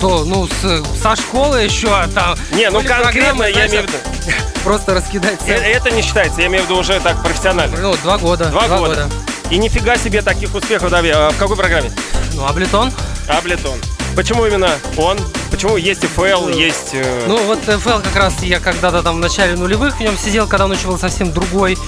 Да, 0.01 0.09
ну, 0.25 0.49
с- 0.49 1.01
со 1.01 1.15
школы 1.17 1.59
еще, 1.63 1.89
а 1.91 2.09
там... 2.09 2.37
Не, 2.53 2.71
ну 2.71 2.83
конкретно 2.83 3.45
я 3.45 3.53
знаешь, 3.53 3.71
имею 3.71 3.85
в 3.85 3.87
виду. 3.89 3.99
Просто 4.65 4.95
раскидать 4.95 5.39
Э, 5.47 5.55
всем. 5.57 5.57
Это 5.63 5.91
не 5.93 6.03
считается, 6.03 6.41
я 6.41 6.49
имею 6.49 6.65
в 6.65 6.67
виду 6.69 6.81
уже 6.81 6.99
так 7.01 7.23
профессионально. 7.23 7.77
Ну, 7.79 7.97
два 8.03 8.19
года. 8.19 8.47
Два 8.47 8.67
года. 8.69 9.09
И 9.51 9.59
нифига 9.59 9.97
себе 9.97 10.23
таких 10.23 10.53
успехов, 10.55 10.91
Дави. 10.91 11.11
А 11.11 11.31
В 11.31 11.37
какой 11.39 11.57
программе? 11.57 11.93
Ну, 12.35 12.45
Аблетон. 12.47 12.93
Аблетон. 13.29 13.79
Почему 14.19 14.45
именно 14.47 14.69
он? 14.97 15.17
Почему 15.49 15.77
есть 15.77 16.03
FL, 16.03 16.53
есть... 16.53 16.91
э, 16.93 17.25
Ну, 17.29 17.41
вот 17.45 17.61
FL 17.61 18.03
как 18.03 18.17
раз 18.17 18.43
я 18.43 18.59
когда-то 18.59 19.01
там 19.05 19.15
в 19.15 19.19
начале 19.21 19.55
нулевых 19.57 19.95
в 19.97 20.01
нем 20.01 20.19
сидел, 20.19 20.49
когда 20.49 20.65
он 20.65 20.73
еще 20.73 20.89
был 20.89 20.99
совсем 20.99 21.33
другой. 21.33 21.79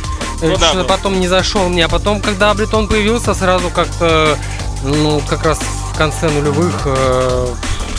Э, 0.41 0.47
Ну 0.47 0.57
да, 0.57 0.73
ну. 0.75 0.85
потом 0.85 1.19
не 1.19 1.27
зашел 1.27 1.69
мне. 1.69 1.87
А 1.87 1.89
потом, 1.89 2.21
когда 2.21 2.53
Аблетон 2.53 2.87
появился, 2.87 3.35
сразу 3.35 3.69
как-то, 3.71 4.39
ну, 4.85 5.21
как 5.29 5.43
раз 5.43 5.59
в 5.93 5.99
конце 5.99 6.29
нулевых 6.31 6.73
э, 6.85 7.49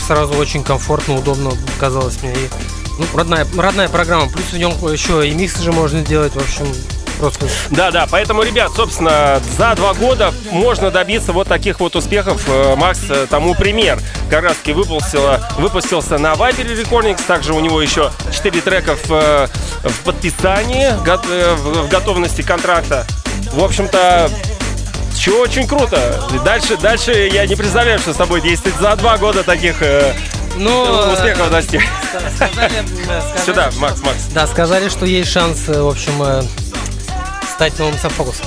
сразу 0.06 0.32
очень 0.38 0.64
комфортно, 0.64 1.16
удобно 1.18 1.50
казалось 1.78 2.22
мне. 2.22 2.32
И, 2.32 2.48
ну, 2.98 3.04
родная, 3.12 3.46
родная 3.54 3.90
программа. 3.90 4.30
Плюс 4.30 4.46
в 4.50 4.56
нем 4.56 4.72
еще 4.90 5.28
и 5.28 5.32
микс 5.32 5.58
же 5.60 5.72
можно 5.72 6.00
делать. 6.00 6.32
В 6.32 6.38
общем, 6.38 6.66
просто 7.30 7.46
Да, 7.70 7.90
да, 7.90 8.06
поэтому, 8.10 8.42
ребят, 8.42 8.72
собственно, 8.74 9.40
за 9.56 9.74
два 9.76 9.94
года 9.94 10.34
можно 10.50 10.90
добиться 10.90 11.32
вот 11.32 11.46
таких 11.48 11.78
вот 11.80 11.94
успехов. 11.94 12.42
Э, 12.48 12.74
Макс 12.76 12.98
э, 13.08 13.26
тому 13.30 13.54
пример. 13.54 14.00
Как 14.28 14.42
раз 14.42 14.56
таки 14.56 14.72
выпустился, 14.72 15.40
выпустился 15.58 16.18
на 16.18 16.32
Viper 16.32 16.66
Recordings, 16.82 17.20
также 17.26 17.52
у 17.54 17.60
него 17.60 17.80
еще 17.80 18.10
4 18.32 18.60
трека 18.60 18.96
в, 18.96 19.10
э, 19.12 19.46
в 19.84 20.00
подписании, 20.00 20.88
в 21.02 21.88
готовности 21.88 22.42
контракта. 22.42 23.06
В 23.52 23.62
общем-то, 23.62 24.28
все 25.14 25.40
очень 25.40 25.68
круто. 25.68 26.20
Дальше, 26.44 26.76
дальше 26.76 27.12
я 27.32 27.46
не 27.46 27.54
представляю, 27.54 27.98
что 28.00 28.12
с 28.12 28.16
тобой 28.16 28.40
действовать 28.40 28.78
за 28.80 28.96
два 28.96 29.18
года 29.18 29.44
таких 29.44 29.76
Ну, 30.56 30.82
успехов 31.12 31.50
достиг. 31.50 31.82
сказали, 32.08 32.34
сказали, 32.34 33.42
Сюда, 33.46 33.70
что- 33.70 33.80
Макс, 33.80 34.00
Макс. 34.02 34.18
Да, 34.34 34.46
сказали, 34.46 34.88
что 34.88 35.06
есть 35.06 35.30
шанс, 35.30 35.60
в 35.68 35.86
общем, 35.88 36.22
стать 37.52 37.78
новым 37.78 37.98
софокусом. 37.98 38.46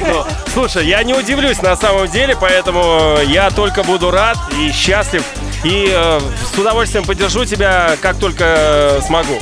Ну, 0.00 0.24
Слушай, 0.52 0.86
я 0.86 1.02
не 1.02 1.14
удивлюсь 1.14 1.60
на 1.62 1.76
самом 1.76 2.08
деле, 2.08 2.36
поэтому 2.40 3.18
я 3.26 3.50
только 3.50 3.82
буду 3.82 4.10
рад 4.10 4.38
и 4.58 4.70
счастлив. 4.72 5.24
И 5.64 5.88
э, 5.90 6.20
с 6.54 6.58
удовольствием 6.58 7.04
поддержу 7.04 7.44
тебя, 7.44 7.96
как 8.00 8.18
только 8.18 8.44
э, 8.44 9.00
смогу. 9.06 9.38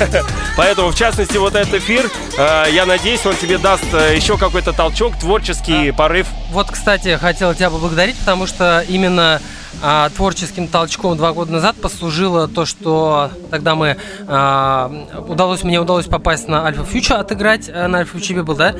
Поэтому, 0.56 0.90
в 0.90 0.94
частности, 0.94 1.36
вот 1.36 1.54
этот 1.54 1.74
эфир, 1.74 2.10
э, 2.38 2.64
я 2.72 2.86
надеюсь, 2.86 3.24
он 3.26 3.36
тебе 3.36 3.58
даст 3.58 3.84
э, 3.92 4.16
еще 4.16 4.38
какой-то 4.38 4.72
толчок, 4.72 5.18
творческий 5.18 5.92
порыв. 5.92 6.26
Вот, 6.50 6.70
кстати, 6.70 7.18
хотел 7.20 7.54
тебя 7.54 7.68
поблагодарить, 7.68 8.16
потому 8.16 8.46
что 8.46 8.82
именно 8.88 9.42
а, 9.82 10.10
творческим 10.10 10.68
толчком 10.68 11.16
два 11.16 11.32
года 11.32 11.52
назад 11.52 11.76
послужило 11.76 12.48
то, 12.48 12.64
что 12.64 13.30
тогда 13.50 13.74
мы 13.74 13.96
а, 14.26 14.90
удалось 15.28 15.62
мне 15.62 15.80
удалось 15.80 16.06
попасть 16.06 16.48
на 16.48 16.66
Альфа 16.66 16.84
Фьюча, 16.84 17.18
отыграть 17.20 17.68
э, 17.68 17.86
на 17.86 17.98
Альфа 17.98 18.18
Фьюче 18.18 18.42
был, 18.42 18.54
да, 18.54 18.74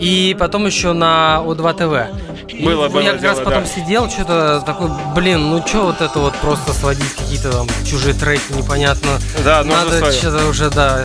и 0.00 0.36
потом 0.38 0.66
еще 0.66 0.92
на 0.92 1.42
О2 1.44 1.74
ТВ. 1.74 2.52
И 2.52 2.64
Было, 2.64 2.88
было 2.88 3.00
я 3.00 3.12
как 3.12 3.22
раз 3.22 3.36
дело, 3.36 3.44
потом 3.44 3.64
да. 3.64 3.68
сидел, 3.68 4.10
что-то 4.10 4.62
такой, 4.64 4.90
блин, 5.14 5.50
ну 5.50 5.66
что 5.66 5.86
вот 5.86 6.00
это 6.00 6.18
вот 6.18 6.34
просто 6.36 6.72
сводить 6.72 7.14
какие-то 7.14 7.50
там 7.50 7.66
чужие 7.86 8.14
треки, 8.14 8.52
непонятно. 8.52 9.10
Да, 9.44 9.64
Надо 9.64 10.12
что-то 10.12 10.46
уже, 10.46 10.70
да, 10.70 11.04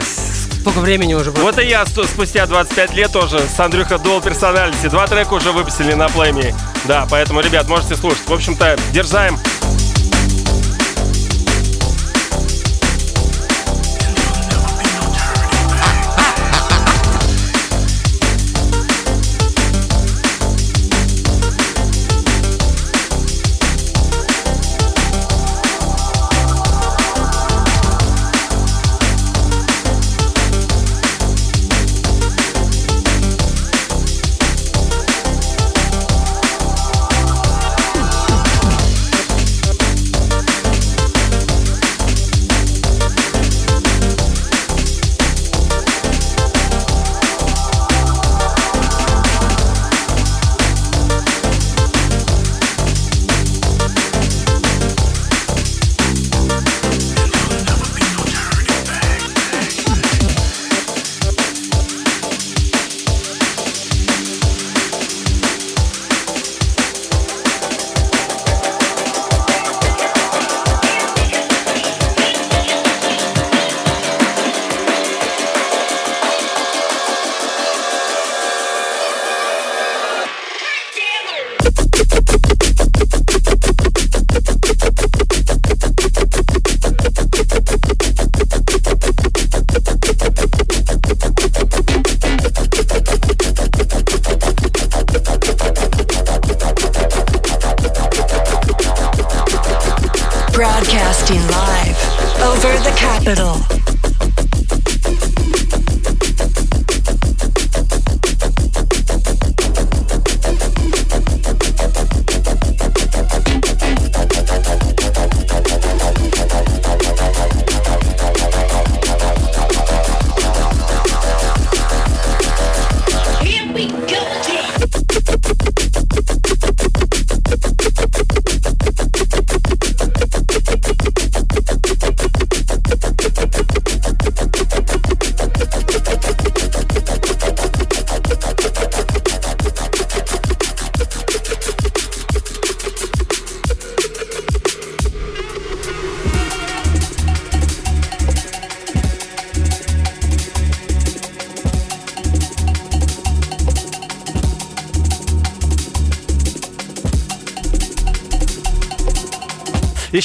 столько 0.70 0.86
времени 0.86 1.16
уже. 1.16 1.32
Вот 1.32 1.58
и 1.58 1.66
я 1.66 1.84
спустя 1.86 2.46
25 2.46 2.94
лет 2.94 3.12
тоже 3.12 3.40
с 3.40 3.60
Андрюха 3.60 3.96
Dual 3.96 4.24
Personality. 4.24 4.90
Два 4.90 5.08
трека 5.08 5.34
уже 5.34 5.52
выпустили 5.52 5.94
на 5.94 6.10
плейме. 6.10 6.54
Да, 6.86 7.08
поэтому, 7.10 7.42
ребят, 7.42 7.68
можете 7.68 7.96
слушать. 7.96 8.28
В 8.28 8.34
общем-то, 8.34 8.78
дерзаем. 8.92 9.40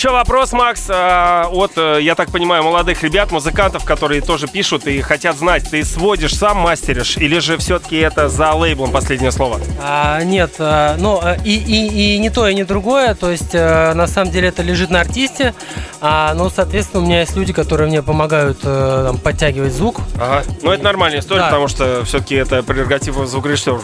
Еще 0.04 0.12
вопрос, 0.12 0.52
Макс, 0.52 0.84
а, 0.90 1.48
от, 1.50 1.78
э, 1.78 2.00
я 2.02 2.14
так 2.14 2.30
понимаю, 2.30 2.62
молодых 2.62 3.02
ребят, 3.02 3.32
музыкантов, 3.32 3.86
которые 3.86 4.20
тоже 4.20 4.46
пишут 4.46 4.86
и 4.86 5.00
хотят 5.00 5.34
знать, 5.34 5.70
ты 5.70 5.82
сводишь 5.82 6.36
сам, 6.36 6.58
мастеришь, 6.58 7.16
или 7.16 7.38
же 7.38 7.56
все-таки 7.56 7.96
это 7.96 8.28
за 8.28 8.52
лейблом 8.52 8.92
последнее 8.92 9.32
слово? 9.32 9.62
А, 9.82 10.22
нет, 10.22 10.56
а, 10.58 10.96
ну 10.98 11.20
а, 11.22 11.38
и, 11.42 11.56
и, 11.56 12.16
и 12.16 12.18
не 12.18 12.28
то, 12.28 12.46
и 12.46 12.54
не 12.54 12.64
другое. 12.64 13.14
То 13.14 13.30
есть, 13.30 13.54
на 13.54 14.06
самом 14.06 14.30
деле, 14.30 14.48
это 14.48 14.62
лежит 14.62 14.90
на 14.90 15.00
артисте. 15.00 15.54
А, 16.02 16.34
ну, 16.34 16.50
соответственно, 16.50 17.02
у 17.02 17.06
меня 17.06 17.20
есть 17.20 17.34
люди, 17.34 17.54
которые 17.54 17.88
мне 17.88 18.02
помогают 18.02 18.60
там, 18.60 19.16
подтягивать 19.16 19.72
звук. 19.72 20.00
Ага. 20.20 20.42
Ну, 20.60 20.70
это 20.70 20.84
нормальная 20.84 21.20
история, 21.20 21.40
Да. 21.40 21.46
потому 21.46 21.66
что 21.66 22.04
все-таки 22.04 22.34
это 22.34 22.62
прерогатива 22.62 23.26
звукорежиссеров 23.26 23.82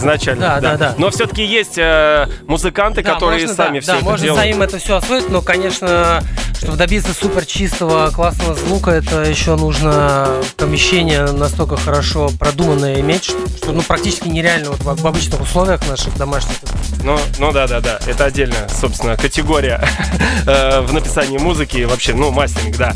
изначально. 0.00 0.40
Да, 0.40 0.60
да, 0.60 0.76
да. 0.76 0.94
Но 0.98 1.10
все-таки 1.10 1.44
есть 1.44 1.78
э, 1.78 2.26
музыканты, 2.46 3.02
Да, 3.02 3.14
которые 3.14 3.40
можно, 3.42 3.54
сами 3.54 3.78
да, 3.78 3.82
все 3.82 3.92
да, 3.92 3.96
это 3.98 4.04
можно 4.04 4.24
делают. 4.24 4.42
самим 4.42 4.62
это 4.62 4.78
все 4.78 4.96
освоить, 4.96 5.28
но, 5.30 5.42
конечно, 5.42 6.22
чтобы 6.58 6.76
добиться 6.76 7.14
супер 7.14 7.46
чистого, 7.46 8.10
классного 8.10 8.54
звука, 8.54 8.90
это 8.90 9.22
еще 9.22 9.56
нужно 9.56 10.28
помещение 10.56 11.24
настолько 11.24 11.76
хорошо 11.76 12.30
продуманное 12.38 13.00
иметь, 13.00 13.24
что, 13.24 13.38
что, 13.56 13.72
ну, 13.72 13.82
практически 13.82 14.28
нереально 14.28 14.70
вот 14.70 14.80
в, 14.80 15.02
в 15.02 15.06
обычных 15.06 15.40
условиях 15.40 15.86
наших 15.88 16.16
домашних. 16.16 16.56
Ну, 17.02 17.18
ну 17.38 17.52
да, 17.52 17.66
да, 17.66 17.80
да. 17.80 17.98
Это 18.06 18.24
отдельная, 18.26 18.68
собственно, 18.68 19.16
категория 19.16 19.82
э, 20.46 20.80
в 20.80 20.92
написании 20.92 21.38
музыки 21.38 21.78
и 21.78 21.84
вообще, 21.84 22.12
ну, 22.14 22.30
мастеринг, 22.30 22.76
да. 22.76 22.94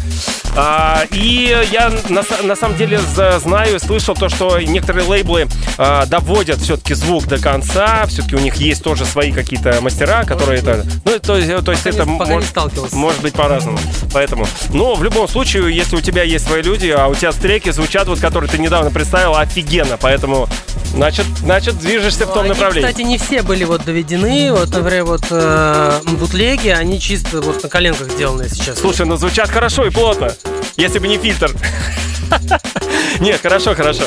А, 0.56 1.02
и 1.10 1.56
я 1.72 1.90
на, 2.08 2.22
на 2.42 2.54
самом 2.56 2.76
деле 2.76 3.00
знаю 3.00 3.76
и 3.76 3.78
слышал 3.78 4.14
то, 4.14 4.28
что 4.28 4.60
некоторые 4.60 5.04
лейблы 5.06 5.48
а, 5.78 6.06
доводят 6.06 6.60
все-таки 6.60 6.93
звук 6.94 7.26
до 7.26 7.38
конца. 7.38 8.06
Все-таки 8.06 8.36
у 8.36 8.40
них 8.40 8.56
есть 8.56 8.82
тоже 8.82 9.04
свои 9.04 9.32
какие-то 9.32 9.80
мастера, 9.80 10.24
которые 10.24 10.60
это. 10.60 10.86
Ну, 11.04 11.18
то, 11.18 11.36
есть- 11.36 11.64
то 11.64 11.70
есть 11.72 11.86
это 11.86 12.04
может, 12.04 12.54
может 12.92 13.20
быть 13.22 13.34
по-разному. 13.34 13.78
Поэтому. 14.12 14.46
Но 14.70 14.94
в 14.94 15.02
любом 15.02 15.28
случае, 15.28 15.74
если 15.74 15.96
у 15.96 16.00
тебя 16.00 16.22
есть 16.22 16.46
свои 16.46 16.62
люди, 16.62 16.88
а 16.88 17.08
у 17.08 17.14
тебя 17.14 17.32
треки 17.32 17.70
звучат, 17.70 18.08
вот 18.08 18.20
которые 18.20 18.48
ты 18.50 18.58
недавно 18.58 18.90
представил, 18.90 19.34
офигенно. 19.36 19.96
Поэтому, 20.00 20.48
значит, 20.94 21.26
значит, 21.38 21.78
движешься 21.78 22.26
в 22.26 22.32
том 22.32 22.40
Они, 22.40 22.48
направлении. 22.50 22.88
кстати, 22.88 23.04
не 23.06 23.18
все 23.18 23.42
были 23.42 23.64
вот 23.64 23.84
доведены. 23.84 24.52
Вот, 24.52 24.70
например, 24.70 25.04
вот 25.04 25.24
э, 25.30 26.00
бутлеги, 26.18 26.68
они 26.68 27.00
чисто 27.00 27.40
вот 27.40 27.62
на 27.62 27.68
коленках 27.68 28.10
сделаны 28.10 28.48
сейчас. 28.48 28.78
Слушай, 28.78 29.06
ну 29.06 29.16
звучат 29.16 29.50
хорошо 29.50 29.84
и 29.86 29.90
плотно, 29.90 30.32
если 30.76 30.98
бы 30.98 31.08
не 31.08 31.18
фильтр. 31.18 31.52
Нет, 33.20 33.40
хорошо, 33.42 33.74
хорошо. 33.74 34.04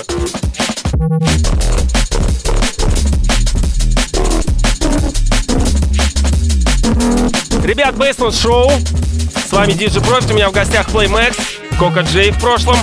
Ребят, 7.67 7.97
Бейсмент 7.97 8.33
Шоу. 8.33 8.71
С 9.45 9.51
вами 9.51 9.73
Диджи 9.73 9.99
Профит, 9.99 10.31
у 10.31 10.33
меня 10.33 10.47
в 10.47 10.53
гостях 10.53 10.87
Playmax, 10.87 11.35
Кока 11.77 11.99
Джей 11.99 12.31
в 12.31 12.39
прошлом. 12.39 12.77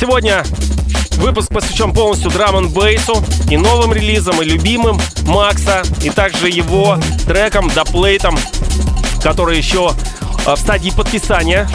Сегодня 0.00 0.44
выпуск 1.18 1.50
посвящен 1.50 1.92
полностью 1.92 2.30
драм 2.30 2.56
н 2.56 2.70
бейсу 2.70 3.22
и 3.50 3.58
новым 3.58 3.92
релизам, 3.92 4.40
и 4.40 4.46
любимым 4.46 4.98
Макса, 5.26 5.82
и 6.02 6.08
также 6.08 6.48
его 6.48 6.98
трекам, 7.26 7.68
доплейтам, 7.68 8.38
которые 9.22 9.58
еще 9.58 9.92
э, 10.46 10.54
в 10.54 10.58
стадии 10.58 10.88
подписания 10.88 11.68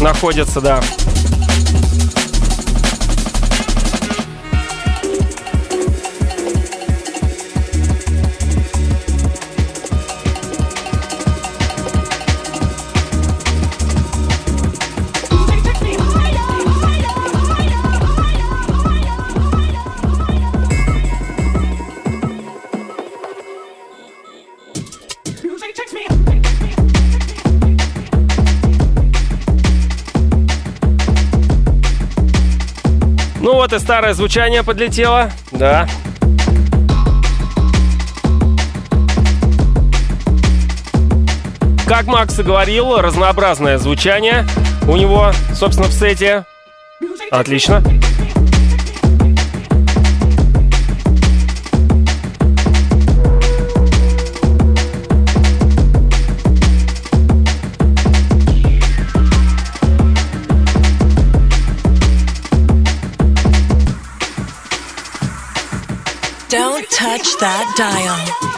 находятся, 0.00 0.60
да. 0.60 0.82
Вот 33.70 33.76
и 33.76 33.84
старое 33.84 34.14
звучание 34.14 34.62
подлетело, 34.62 35.30
да. 35.52 35.86
Как 41.86 42.06
Макс 42.06 42.38
и 42.38 42.42
говорил, 42.42 42.96
разнообразное 43.00 43.78
звучание 43.78 44.46
у 44.88 44.96
него, 44.96 45.32
собственно, 45.54 45.88
в 45.88 45.92
сете. 45.92 46.44
Отлично. 47.30 47.76
Don't 47.76 48.09
touch 67.00 67.34
that 67.38 67.64
dial. 67.78 68.49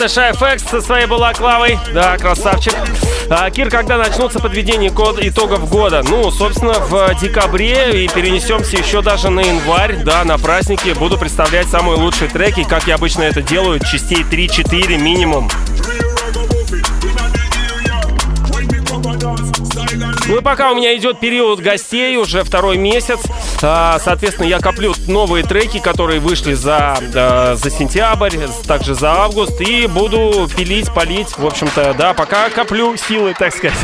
И 0.00 0.08
Шайфекс 0.08 0.62
со 0.64 0.80
своей 0.80 1.06
балаклавой. 1.06 1.78
Да, 1.92 2.16
красавчик. 2.18 2.72
А, 3.30 3.50
Кир, 3.50 3.68
когда 3.68 3.98
начнутся 3.98 4.38
подведение 4.38 4.90
итогов 4.90 5.68
года? 5.68 6.02
Ну, 6.08 6.30
собственно, 6.30 6.74
в 6.74 7.14
декабре 7.20 8.04
и 8.04 8.08
перенесемся 8.08 8.76
еще 8.76 9.02
даже 9.02 9.28
на 9.30 9.40
январь, 9.40 9.96
да, 10.04 10.24
на 10.24 10.38
праздники. 10.38 10.90
Буду 10.90 11.18
представлять 11.18 11.66
самые 11.68 11.98
лучшие 11.98 12.30
треки, 12.30 12.64
как 12.64 12.86
я 12.86 12.94
обычно 12.94 13.22
это 13.22 13.42
делаю, 13.42 13.80
частей 13.80 14.22
3-4 14.22 14.98
минимум. 14.98 15.50
Ну 20.26 20.36
и 20.36 20.42
пока 20.42 20.70
у 20.70 20.74
меня 20.74 20.94
идет 20.96 21.20
период 21.20 21.60
гостей, 21.60 22.16
уже 22.16 22.44
второй 22.44 22.76
месяц, 22.76 23.20
соответственно, 23.60 24.46
я 24.46 24.58
коплю 24.58 24.94
новые 25.06 25.44
треки, 25.44 25.78
которые 25.78 26.20
вышли 26.20 26.54
за, 26.54 26.98
а, 27.14 27.56
за 27.56 27.70
сентябрь, 27.70 28.36
также 28.66 28.94
за 28.94 29.12
август, 29.12 29.60
и 29.60 29.86
буду 29.86 30.48
пилить, 30.56 30.92
полить, 30.92 31.36
в 31.36 31.44
общем-то, 31.44 31.94
да, 31.98 32.14
пока 32.14 32.50
коплю 32.50 32.96
силы, 32.96 33.34
так 33.38 33.54
сказать. 33.54 33.78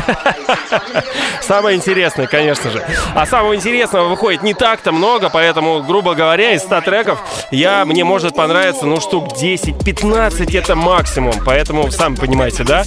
Самое 1.41 1.77
интересное, 1.77 2.27
конечно 2.27 2.71
же. 2.71 2.83
А 3.13 3.25
самого 3.25 3.55
интересного 3.55 4.07
выходит 4.07 4.43
не 4.43 4.53
так-то 4.53 4.91
много, 4.91 5.29
поэтому, 5.29 5.83
грубо 5.83 6.15
говоря, 6.15 6.53
из 6.53 6.61
100 6.61 6.81
треков 6.81 7.19
я, 7.51 7.85
мне 7.85 8.03
может 8.03 8.35
понравиться, 8.35 8.85
ну, 8.85 8.99
штук 9.01 9.33
10-15 9.33 10.57
это 10.57 10.75
максимум. 10.75 11.33
Поэтому, 11.45 11.91
сами 11.91 12.15
понимаете, 12.15 12.63
да, 12.63 12.83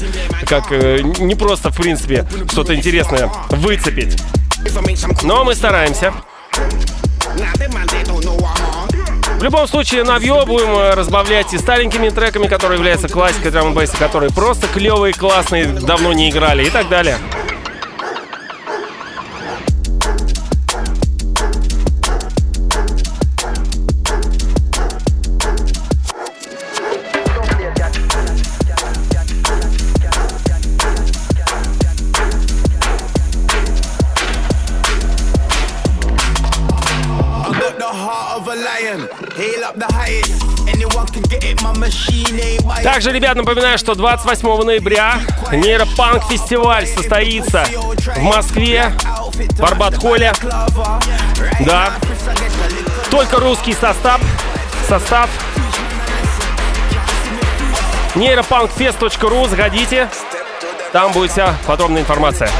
как 0.46 0.72
э, 0.72 1.00
не 1.18 1.34
просто, 1.34 1.70
в 1.70 1.76
принципе, 1.76 2.26
что-то 2.50 2.74
интересное 2.74 3.30
выцепить. 3.50 4.16
Но 5.22 5.44
мы 5.44 5.54
стараемся. 5.54 6.12
В 9.38 9.42
любом 9.42 9.68
случае, 9.68 10.02
навье 10.02 10.44
будем 10.46 10.70
э, 10.70 10.94
разбавлять 10.94 11.54
и 11.54 11.58
старенькими 11.58 12.08
треками, 12.08 12.48
которые 12.48 12.78
являются 12.78 13.08
классикой 13.08 13.52
драм 13.52 13.72
бейса 13.72 13.96
которые 13.96 14.30
просто 14.32 14.66
клевые, 14.66 15.14
классные, 15.14 15.66
давно 15.66 16.12
не 16.12 16.28
играли 16.28 16.64
и 16.64 16.70
так 16.70 16.88
далее. 16.88 17.18
Также, 42.82 43.12
ребят, 43.12 43.36
напоминаю, 43.36 43.76
что 43.78 43.94
28 43.94 44.62
ноября 44.62 45.20
Нейропанк 45.52 46.24
фестиваль 46.24 46.86
состоится 46.86 47.66
в 48.16 48.22
Москве, 48.22 48.92
в 49.34 49.62
Арбат-холле. 49.62 50.32
Да. 51.60 51.92
Только 53.10 53.36
русский 53.40 53.74
состав. 53.74 54.20
Состав. 54.88 55.28
Нейропанкфест.ру, 58.14 59.48
заходите. 59.48 60.08
Там 60.92 61.12
будет 61.12 61.30
вся 61.30 61.54
подробная 61.66 62.00
информация. 62.02 62.50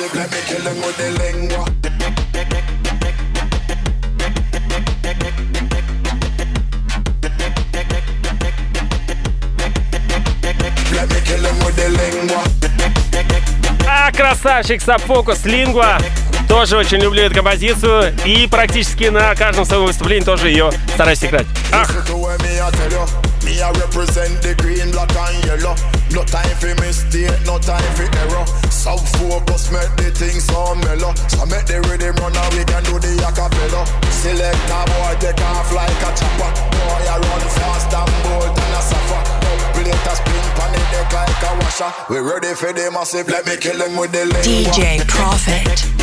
Let 0.00 0.32
me 0.32 0.40
them 0.62 0.76
with 0.80 0.96
the 0.96 1.10
lingua. 1.18 1.66
А, 13.86 14.10
красавчик, 14.10 14.80
Сабфокус, 14.80 15.44
Лингва. 15.44 15.98
Тоже 16.48 16.78
очень 16.78 16.98
люблю 16.98 17.24
эту 17.24 17.34
композицию 17.34 18.14
и 18.24 18.46
практически 18.46 19.04
на 19.04 19.34
каждом 19.34 19.66
своем 19.66 19.84
выступлении 19.84 20.24
тоже 20.24 20.48
ее 20.48 20.72
стараюсь 20.94 21.22
играть. 21.22 21.46
Ах! 21.72 21.90
Me 23.42 23.58
I 23.60 23.70
represent 23.72 24.42
the 24.42 24.54
green, 24.54 24.90
black 24.90 25.10
and 25.16 25.44
yellow. 25.44 25.74
No 26.12 26.24
time 26.24 26.54
for 26.60 26.74
mistake, 26.80 27.32
no 27.46 27.58
time 27.58 27.82
for 27.96 28.04
error. 28.04 28.44
Sub 28.80 28.98
focus 29.20 29.70
make 29.70 29.92
the 30.00 30.08
thing 30.08 30.40
so 30.40 30.74
mellow. 30.74 31.12
So 31.28 31.44
make 31.44 31.68
the 31.68 31.84
rhythm 31.84 32.16
run 32.16 32.32
and 32.32 32.54
we 32.56 32.64
can 32.64 32.80
do 32.88 32.96
the 32.96 33.12
acapella. 33.28 33.84
Select 34.08 34.56
a 34.72 34.80
boy, 34.88 35.12
take 35.20 35.36
off 35.52 35.68
like 35.76 36.00
a 36.00 36.08
chopper. 36.16 36.48
Boy, 36.72 37.04
I 37.04 37.20
run 37.20 37.44
fast 37.60 37.92
and 37.92 38.08
bold 38.24 38.56
and 38.56 38.72
a 38.72 38.80
suffer. 38.80 39.20
Plate 39.76 39.92
a 39.92 40.12
spin 40.16 40.46
pan 40.56 40.72
deck 40.96 41.12
like 41.12 41.44
a 41.44 41.50
washer. 41.60 41.92
We 42.08 42.20
ready 42.24 42.54
for 42.56 42.72
the 42.72 42.90
massive, 42.90 43.28
let 43.28 43.44
me 43.44 43.58
kill 43.58 43.76
them 43.76 43.98
with 43.98 44.12
the 44.12 44.24
lingua. 44.24 44.72
DJ 44.72 45.06
Profit. 45.06 45.99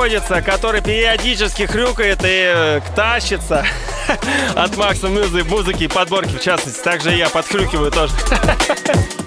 Находится, 0.00 0.40
который 0.40 0.80
периодически 0.80 1.66
хрюкает 1.66 2.20
и 2.22 2.50
э, 2.54 2.80
тащится 2.96 3.66
от 4.56 4.74
Макса 4.78 5.08
Музы, 5.08 5.44
музыки 5.44 5.84
и 5.84 5.88
подборки, 5.88 6.36
в 6.36 6.40
частности. 6.40 6.82
Также 6.82 7.10
я 7.10 7.28
подхрюкиваю 7.28 7.90
тоже. 7.90 8.14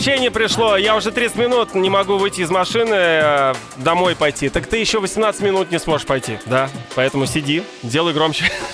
сообщение 0.00 0.30
пришло. 0.30 0.78
Я 0.78 0.96
уже 0.96 1.10
30 1.10 1.36
минут 1.36 1.74
не 1.74 1.90
могу 1.90 2.16
выйти 2.16 2.40
из 2.40 2.48
машины, 2.48 2.94
э, 2.94 3.54
домой 3.76 4.16
пойти. 4.16 4.48
Так 4.48 4.66
ты 4.66 4.78
еще 4.78 4.98
18 4.98 5.42
минут 5.42 5.70
не 5.70 5.78
сможешь 5.78 6.06
пойти, 6.06 6.38
да? 6.46 6.70
Поэтому 6.94 7.26
сиди, 7.26 7.62
делай 7.82 8.14
громче. 8.14 8.50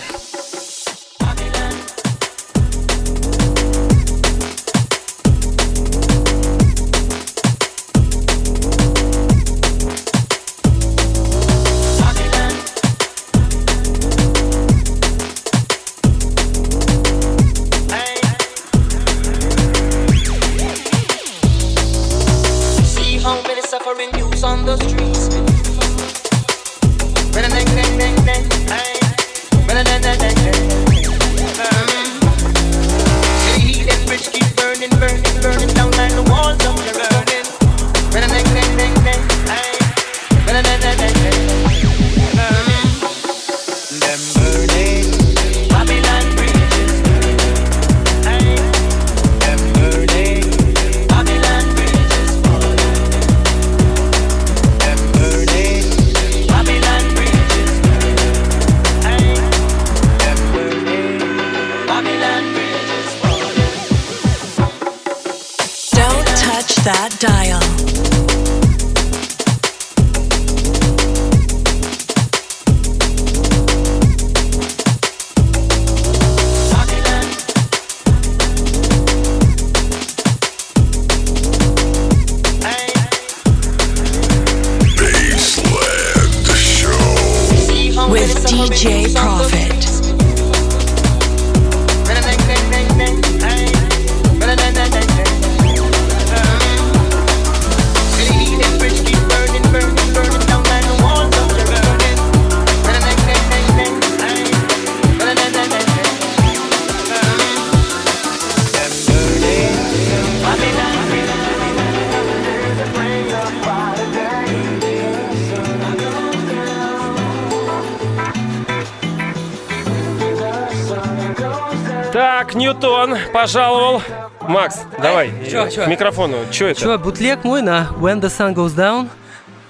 микрофону. 125.96 126.36
Что 126.52 126.66
это? 126.66 126.80
Чё, 126.80 126.98
бутлег 126.98 127.44
мой 127.44 127.62
на 127.62 127.88
When 127.98 128.20
the 128.20 128.28
Sun 128.28 128.54
Goes 128.54 128.74
Down. 128.76 129.08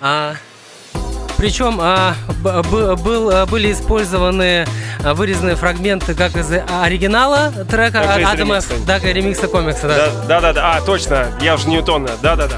А, 0.00 0.34
причем 1.38 1.78
а, 1.80 2.14
б- 2.42 2.62
б- 2.62 2.96
был, 2.96 3.30
а, 3.30 3.46
были 3.46 3.72
использованы 3.72 4.66
а, 5.04 5.14
вырезанные 5.14 5.54
фрагменты 5.56 6.14
как 6.14 6.36
из 6.36 6.50
оригинала 6.82 7.52
трека 7.70 8.02
Так 8.02 8.18
Адама, 8.18 8.54
ремикса. 8.56 8.74
так 8.86 9.04
и 9.04 9.12
ремикса 9.12 9.46
комикса. 9.48 9.86
Да. 9.88 10.10
Да, 10.28 10.40
да, 10.40 10.52
да. 10.52 10.76
А, 10.76 10.80
точно, 10.80 11.28
я 11.40 11.56
же 11.56 11.68
Ньютона. 11.68 12.10
Да, 12.22 12.36
да, 12.36 12.48
да. 12.48 12.56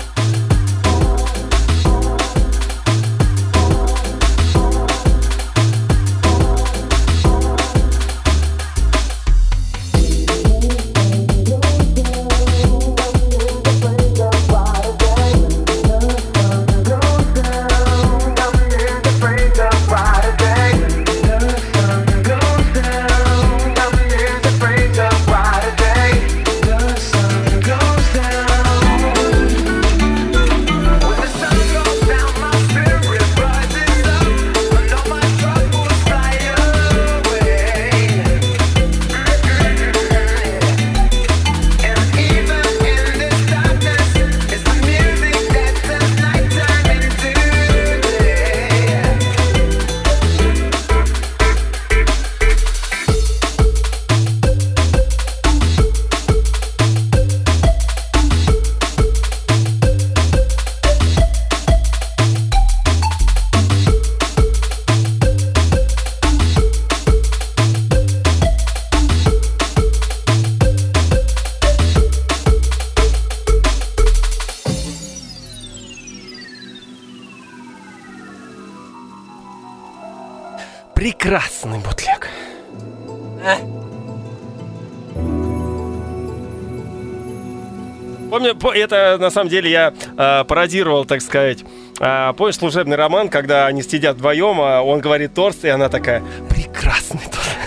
Это 88.73 89.17
на 89.19 89.31
самом 89.31 89.49
деле 89.51 89.71
я 89.71 89.93
э, 90.17 90.45
пародировал, 90.45 91.05
так 91.05 91.21
сказать. 91.23 91.65
А, 92.01 92.33
помнишь 92.33 92.57
служебный 92.57 92.97
роман, 92.97 93.29
когда 93.29 93.67
они 93.67 93.83
сидят 93.83 94.17
вдвоем, 94.17 94.61
а 94.61 94.83
он 94.83 95.01
говорит 95.01 95.35
торт, 95.35 95.65
и 95.65 95.69
она 95.69 95.89
такая 95.89 96.23
прекрасный 96.49 97.21
торт. 97.21 97.59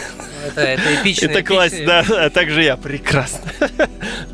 Это, 0.48 0.62
это 0.62 0.96
эпично. 0.96 1.28
Это 1.28 1.44
класс, 1.44 1.72
да, 1.86 2.04
а 2.10 2.30
также 2.30 2.64
я 2.64 2.78
прекрасно. 2.78 3.40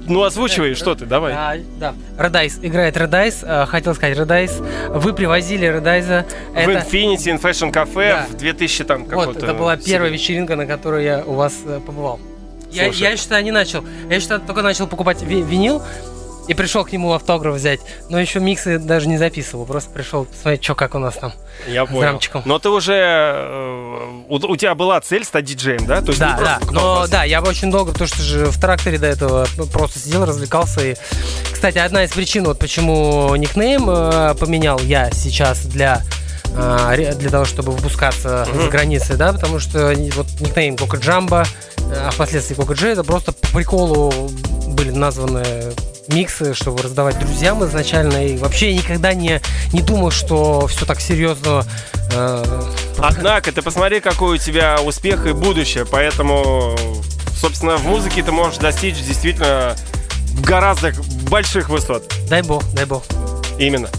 Ну 0.10 0.24
озвучивай, 0.24 0.74
что 0.74 0.96
ты, 0.96 1.06
давай. 1.06 1.34
А, 1.34 1.58
да. 1.82 1.94
Редайс 2.18 2.60
играет 2.62 2.96
Редайс. 2.96 3.44
А, 3.44 3.66
хотел 3.66 3.94
сказать 3.94 4.18
Редайс. 4.18 4.58
Вы 4.88 5.12
привозили 5.14 5.66
Редайза. 5.66 6.26
В 6.54 6.56
Это, 6.58 6.72
Infinity 6.72 7.26
in 7.36 7.42
Fashion 7.42 7.74
Cafe 7.74 8.12
Да. 8.12 8.26
в 8.30 8.38
2000 8.38 8.84
там 8.86 9.04
вот, 9.04 9.10
какой-то... 9.10 9.46
это 9.46 9.54
была 9.54 9.76
первая 9.76 10.10
вечеринка, 10.10 10.56
на 10.56 10.66
которой 10.66 11.04
я 11.04 11.24
у 11.26 11.34
вас 11.34 11.56
э, 11.66 11.82
побывал. 11.86 12.22
Я, 12.72 12.86
Слушай. 12.86 13.02
я 13.02 13.18
считаю, 13.18 13.44
не 13.44 13.52
начал. 13.52 13.84
Я 14.10 14.22
считаю, 14.22 14.40
только 14.40 14.62
начал 14.62 14.88
покупать 14.88 15.22
ви- 15.22 15.42
винил 15.42 15.84
и 16.48 16.54
пришел 16.54 16.86
к 16.86 16.92
нему 16.92 17.14
автограф 17.14 17.56
взять. 17.56 17.80
Но 18.10 18.20
еще 18.20 18.40
миксы 18.40 18.80
даже 18.80 19.08
не 19.08 19.18
записывал. 19.18 19.66
Просто 19.66 19.90
пришел 19.92 20.26
посмотреть, 20.26 20.64
что 20.64 20.76
как 20.76 20.96
у 20.96 21.00
нас 21.00 21.16
там. 21.16 21.34
Я 21.68 21.86
понял. 21.86 22.02
рамчиком. 22.04 22.42
Но 22.46 22.58
ты 22.60 22.70
уже... 22.70 22.94
э, 22.96 24.22
У, 24.30 24.36
у 24.36 24.56
тебя 24.56 24.76
была 24.76 25.00
цель 25.02 25.24
стать 25.26 25.46
диджеем, 25.46 25.86
да? 25.86 26.02
То 26.02 26.08
есть 26.08 26.20
Да, 26.20 26.38
да. 26.40 26.60
Но 26.72 27.06
да, 27.08 27.24
я 27.24 27.42
бы 27.42 27.50
очень 27.50 27.72
долго, 27.72 27.92
потому 27.92 28.08
что 28.08 28.22
же 28.22 28.46
в 28.46 28.60
тракторе 28.60 28.98
до 28.98 29.08
этого 29.08 29.48
просто 29.74 30.00
сидел, 30.00 30.26
развлекался. 30.26 30.82
И, 30.86 30.96
кстати, 31.52 31.78
одна 31.78 32.04
из 32.04 32.12
причин, 32.12 32.46
вот 32.46 32.60
почему 32.60 33.36
никнейм 33.36 33.90
э, 33.90 34.36
поменял 34.36 34.80
я 34.80 35.12
сейчас 35.12 35.66
для 35.66 36.02
э, 36.56 37.14
для 37.16 37.30
того, 37.30 37.46
чтобы 37.46 37.72
выпускаться 37.74 38.48
за 38.54 38.68
границей, 38.70 39.16
да, 39.18 39.34
потому 39.34 39.60
что 39.60 39.94
вот 40.16 40.28
никнейм 40.40 40.78
Кока 40.78 40.98
Джамба, 40.98 41.46
а 41.92 42.10
впоследствии 42.12 42.56
Кока 42.56 42.74
Джей, 42.74 42.94
это 42.94 43.04
просто 43.04 43.32
по 43.32 43.48
приколу 43.50 44.12
были 44.68 44.92
названы 44.92 45.44
миксы, 46.10 46.54
чтобы 46.54 46.82
раздавать 46.84 47.20
друзьям 47.20 47.64
изначально, 47.66 48.26
и 48.26 48.38
вообще 48.38 48.72
я 48.72 48.78
никогда 48.78 49.14
не, 49.14 49.42
не 49.74 49.82
думал, 49.82 50.12
что 50.12 50.68
все 50.68 50.86
так 50.86 51.00
серьезно 51.00 51.66
э, 52.14 52.44
Однако, 52.98 53.52
ты 53.52 53.62
посмотри, 53.62 54.00
какой 54.00 54.36
у 54.36 54.38
тебя 54.38 54.78
успех 54.84 55.26
и 55.28 55.34
будущее. 55.34 55.86
Поэтому, 55.86 56.76
собственно, 57.36 57.78
в 57.78 57.86
музыке 57.86 58.24
ты 58.24 58.32
можешь 58.32 58.58
достичь 58.58 58.96
действительно 58.98 59.76
гораздо 60.40 60.94
больших 61.30 61.70
высот. 61.70 62.12
дай 62.30 62.42
бог, 62.42 62.64
дай 62.74 62.86
бог. 62.86 63.04
Именно. 63.60 63.90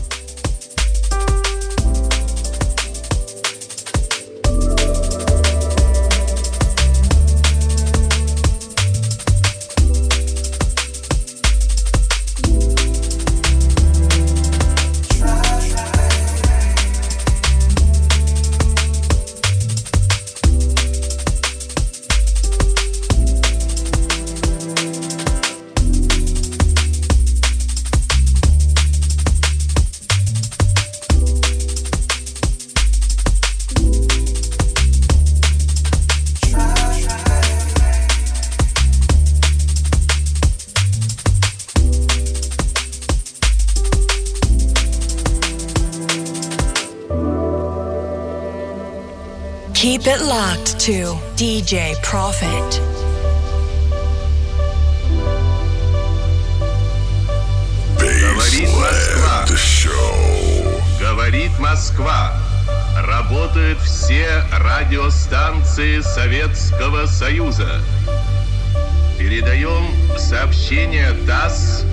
Keep 49.80 50.08
it 50.08 50.20
locked 50.22 50.80
to 50.80 51.14
DJ 51.36 51.94
Profit. 52.02 52.80
Говорит 57.96 58.68
Москва. 58.74 59.46
Говорит 60.98 61.58
Москва. 61.60 62.32
Работают 63.06 63.78
все 63.78 64.42
радиостанции 64.50 66.00
Советского 66.00 67.06
Союза. 67.06 67.80
Передаем 69.16 69.86
сообщение 70.18 71.12
ТАСС 71.24 71.84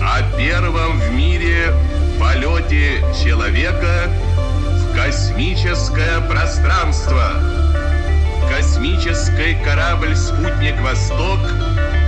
о 0.00 0.22
первом 0.38 0.98
в 0.98 1.12
мире 1.12 1.74
полете 2.18 3.04
человека 3.22 4.08
космическое 4.94 6.20
пространство. 6.28 7.32
Космический 8.48 9.56
корабль 9.64 10.14
«Спутник 10.16 10.80
Восток» 10.80 11.40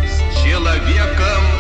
с 0.05 0.45
человеком 0.45 1.56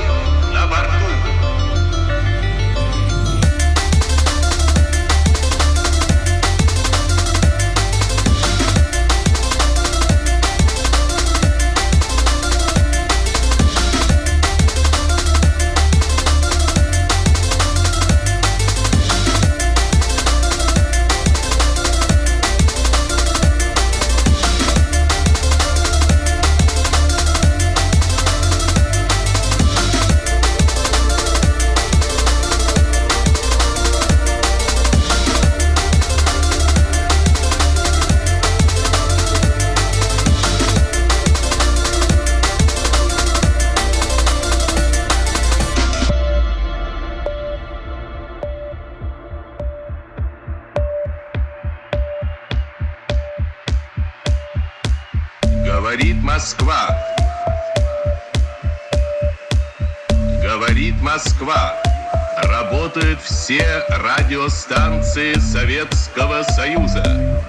радиостанции 65.17 65.35
Советского 65.41 66.43
Союза. 66.43 67.43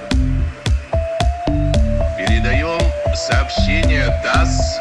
Передаем 2.17 2.79
сообщение 3.13 4.07
ТАСС 4.23 4.79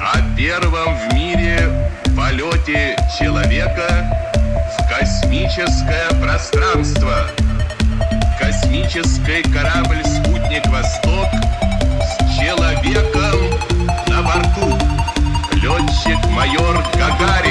о 0.00 0.36
первом 0.36 0.94
в 0.96 1.14
мире 1.14 1.90
полете 2.16 2.96
человека 3.18 4.06
в 4.78 4.88
космическое 4.88 6.08
пространство. 6.20 7.26
Космический 8.38 9.42
корабль 9.50 10.02
«Спутник 10.04 10.66
Восток» 10.66 11.28
с 12.02 12.38
человеком 12.38 13.58
на 14.08 14.22
борту. 14.22 14.78
Летчик-майор 15.52 16.84
Гагарин 16.94 17.47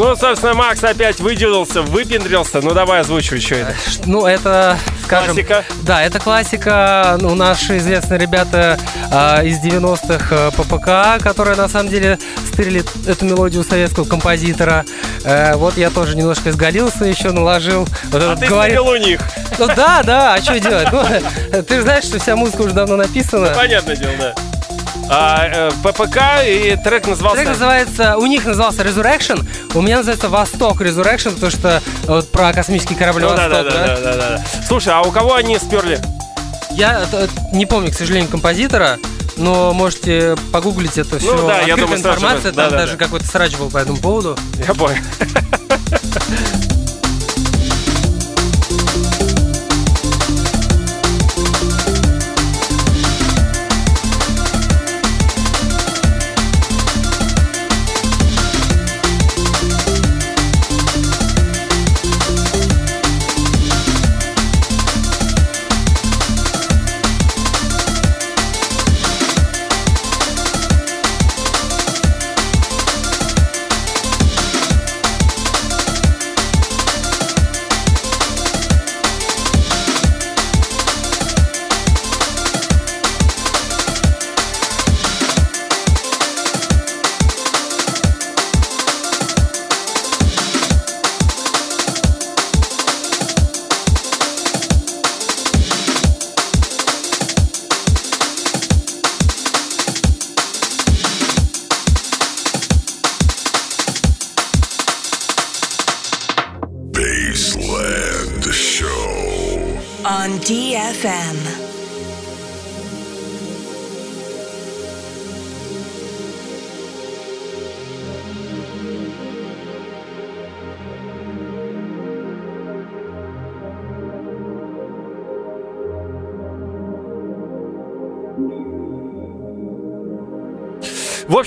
Ну, 0.00 0.16
собственно, 0.16 0.54
Макс 0.54 0.82
опять 0.82 1.20
выделился, 1.20 1.82
выпендрился. 1.82 2.62
Ну, 2.62 2.72
давай 2.72 3.00
озвучивай, 3.00 3.38
что 3.38 3.56
это. 3.56 3.74
Ну, 4.06 4.24
это, 4.24 4.78
скажем... 5.04 5.34
Классика. 5.34 5.62
Да, 5.82 6.02
это 6.02 6.18
классика. 6.18 7.18
Ну, 7.20 7.34
наши 7.34 7.76
известные 7.76 8.18
ребята 8.18 8.78
а, 9.12 9.42
из 9.42 9.62
90-х 9.62 10.34
э, 10.34 10.50
ППК, 10.52 11.22
которые, 11.22 11.54
на 11.54 11.68
самом 11.68 11.90
деле, 11.90 12.18
стырили 12.50 12.82
эту 13.06 13.26
мелодию 13.26 13.62
советского 13.62 14.06
композитора. 14.06 14.86
Э, 15.22 15.56
вот 15.56 15.76
я 15.76 15.90
тоже 15.90 16.16
немножко 16.16 16.48
изгалился 16.48 17.04
еще, 17.04 17.32
наложил. 17.32 17.86
Вот 18.10 18.22
А 18.22 18.36
ты 18.36 18.46
говорит- 18.46 18.80
у 18.80 18.96
них. 18.96 19.20
Ну 19.58 19.66
да, 19.66 20.02
да, 20.02 20.32
а 20.32 20.38
что 20.40 20.58
делать? 20.58 20.88
Ну, 20.90 21.04
ты 21.62 21.76
же 21.76 21.82
знаешь, 21.82 22.04
что 22.04 22.18
вся 22.18 22.36
музыка 22.36 22.62
уже 22.62 22.72
давно 22.72 22.96
написана. 22.96 23.48
Понятное 23.54 23.96
дело, 23.96 24.14
да. 24.18 24.34
А, 25.12 25.70
э, 25.70 25.70
ППК 25.82 26.44
и 26.46 26.78
трек 26.82 27.08
назывался... 27.08 27.38
Трек 27.38 27.48
называется, 27.48 28.16
у 28.16 28.26
них 28.26 28.44
назывался 28.44 28.82
Resurrection, 28.82 29.44
у 29.74 29.82
меня 29.82 29.96
называется 29.96 30.28
Восток 30.28 30.80
Resurrection, 30.80 31.34
потому 31.34 31.50
что 31.50 31.82
вот 32.04 32.30
про 32.30 32.52
космический 32.52 32.94
корабль 32.94 33.22
Ну, 33.22 33.34
да, 33.34 33.48
Восток, 33.48 33.72
да, 33.72 33.86
да, 33.86 33.96
да, 33.96 34.12
да, 34.14 34.16
да. 34.16 34.44
Слушай, 34.68 34.92
а 34.94 35.02
у 35.02 35.10
кого 35.10 35.34
они 35.34 35.58
сперли? 35.58 36.00
Я 36.70 37.04
э, 37.10 37.26
не 37.52 37.66
помню, 37.66 37.90
к 37.90 37.94
сожалению, 37.94 38.30
композитора, 38.30 38.98
но 39.36 39.72
можете 39.72 40.36
погуглить 40.52 40.96
это 40.96 41.18
все. 41.18 41.34
Ну 41.34 41.48
да, 41.48 41.60
я 41.62 41.74
думаю, 41.76 41.98
информация, 41.98 42.52
там 42.52 42.66
да, 42.66 42.70
да, 42.70 42.76
даже 42.78 42.92
да. 42.96 43.04
какой-то 43.04 43.26
срач 43.26 43.56
был 43.56 43.68
по 43.68 43.78
этому 43.78 43.98
поводу. 43.98 44.38
Я 44.64 44.74
понял. 44.74 45.02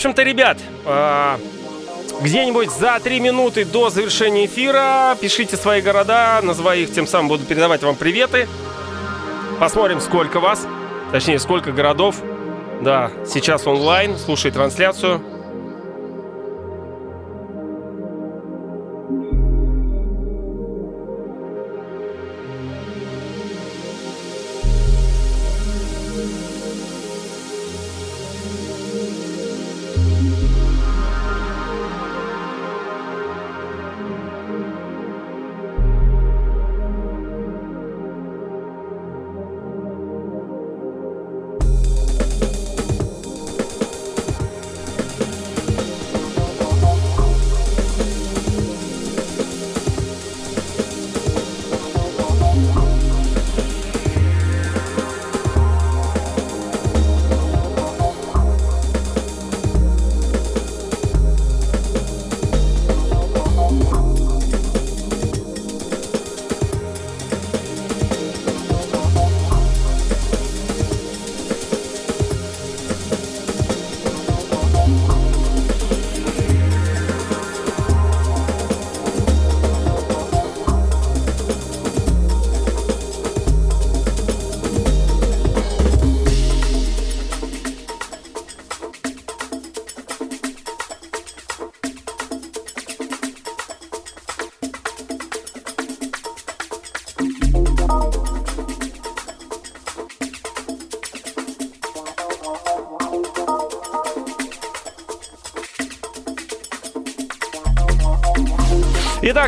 Общем-то, 0.04 0.24
ребят, 0.24 0.58
а, 0.86 1.40
где-нибудь 2.20 2.72
за 2.72 3.00
три 3.02 3.22
минуты 3.22 3.64
до 3.64 3.90
завершения 3.90 4.48
эфира 4.48 5.16
пишите 5.22 5.56
свои 5.56 5.80
города, 5.80 6.42
называя 6.44 6.80
их, 6.80 6.92
тем 6.92 7.08
самым 7.08 7.30
буду 7.30 7.46
передавать 7.46 7.84
вам 7.84 7.96
приветы. 7.96 8.50
Посмотрим, 9.62 10.02
сколько 10.02 10.42
вас, 10.42 10.68
точнее, 11.14 11.40
сколько 11.40 11.72
городов. 11.72 12.18
Да, 12.82 13.12
сейчас 13.26 13.66
онлайн, 13.66 14.18
слушай 14.18 14.52
трансляцию. 14.52 15.24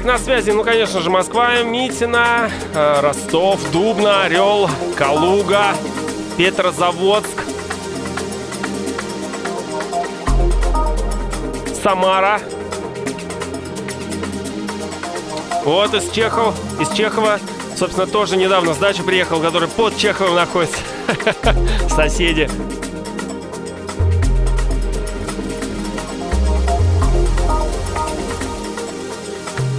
На 0.06 0.20
связи, 0.20 0.52
ну, 0.52 0.64
конечно 0.64 1.02
же, 1.02 1.10
Москва, 1.10 1.64
Митина, 1.64 2.52
э, 2.74 3.00
Ростов, 3.02 3.60
Дубна, 3.72 4.24
Орел, 4.24 4.70
Калуга, 4.96 5.74
Петрозаводск, 6.38 7.44
Самара. 11.82 12.40
Вот 15.64 15.94
из 15.96 16.10
Чехов, 16.12 16.54
из 16.80 16.90
Чехова, 16.90 17.40
собственно, 17.76 18.06
тоже 18.06 18.38
недавно 18.38 18.76
с 18.76 18.78
дачи 18.78 19.02
приехал, 19.02 19.42
который 19.42 19.68
под 19.68 19.98
Чеховым 19.98 20.36
находится. 20.36 20.78
Соседи. 21.90 22.48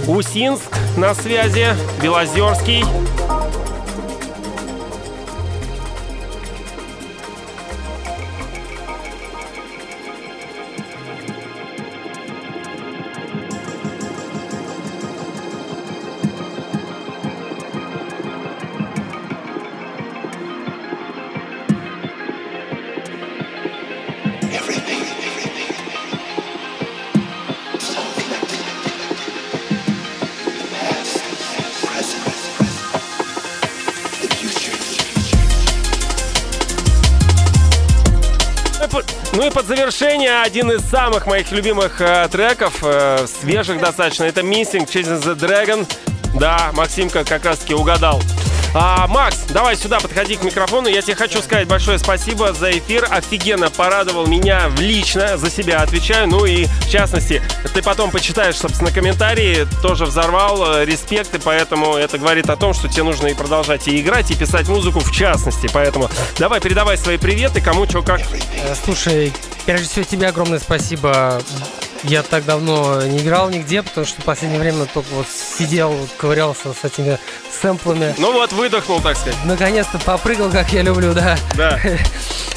Усинск 0.07 0.71
на 0.95 1.13
связи, 1.13 1.67
Белозерский. 2.01 2.85
Ну 39.37 39.45
и 39.45 39.51
под 39.51 39.67
завершение 39.67 40.41
один 40.41 40.71
из 40.71 40.81
самых 40.81 41.27
моих 41.27 41.51
любимых 41.51 42.01
э, 42.01 42.27
треков, 42.31 42.79
э, 42.81 43.27
свежих 43.27 43.79
достаточно, 43.79 44.23
это 44.23 44.41
Missing 44.41 44.87
Chasing 44.87 45.21
the 45.21 45.35
Dragon. 45.35 45.87
Да, 46.39 46.71
Максимка 46.73 47.23
как 47.23 47.45
раз 47.45 47.59
таки 47.59 47.75
угадал. 47.75 48.19
А, 48.73 49.07
Макс, 49.07 49.37
давай 49.49 49.75
сюда 49.75 49.99
подходи 49.99 50.35
к 50.35 50.43
микрофону. 50.43 50.87
Я 50.87 51.01
тебе 51.01 51.15
хочу 51.15 51.41
сказать 51.41 51.67
большое 51.67 51.97
спасибо 51.97 52.53
за 52.53 52.71
эфир. 52.77 53.07
Офигенно 53.09 53.69
порадовал 53.69 54.27
меня 54.27 54.69
лично, 54.77 55.37
за 55.37 55.49
себя 55.49 55.81
отвечаю. 55.81 56.27
Ну 56.27 56.45
и, 56.45 56.65
в 56.65 56.89
частности, 56.89 57.41
ты 57.73 57.81
потом 57.81 58.11
почитаешь, 58.11 58.55
собственно, 58.55 58.91
комментарии. 58.91 59.67
Тоже 59.81 60.05
взорвал. 60.05 60.75
э, 60.75 60.85
Респект. 60.85 61.33
И 61.33 61.39
поэтому 61.39 61.95
это 61.95 62.17
говорит 62.17 62.49
о 62.49 62.55
том, 62.55 62.73
что 62.73 62.87
тебе 62.87 63.03
нужно 63.03 63.27
и 63.27 63.33
продолжать 63.33 63.87
и 63.87 63.99
играть, 63.99 64.29
и 64.31 64.35
писать 64.35 64.67
музыку 64.67 64.99
в 64.99 65.11
частности. 65.11 65.69
Поэтому 65.73 66.09
давай, 66.37 66.59
передавай 66.59 66.97
свои 66.97 67.17
приветы, 67.17 67.61
кому 67.61 67.85
что 67.87 68.01
как. 68.03 68.19
Э, 68.21 68.75
Слушай, 68.85 69.33
прежде 69.65 69.87
всего 69.87 70.03
тебе 70.05 70.27
огромное 70.27 70.59
спасибо. 70.59 71.41
Я 72.03 72.23
так 72.23 72.45
давно 72.45 73.01
не 73.03 73.19
играл 73.19 73.49
нигде, 73.49 73.81
потому 73.81 74.05
что 74.05 74.21
в 74.21 74.25
последнее 74.25 74.59
время 74.59 74.85
только 74.93 75.07
вот 75.13 75.25
сидел, 75.27 75.95
ковырялся 76.17 76.73
с 76.73 76.83
этими 76.83 77.17
сэмплами. 77.61 78.13
Ну 78.17 78.33
вот, 78.33 78.51
выдохнул, 78.53 79.01
так 79.01 79.17
сказать. 79.17 79.37
Наконец-то 79.45 79.99
попрыгал, 79.99 80.49
как 80.49 80.71
я 80.73 80.83
люблю, 80.83 81.13
да. 81.13 81.37
Да. 81.55 81.79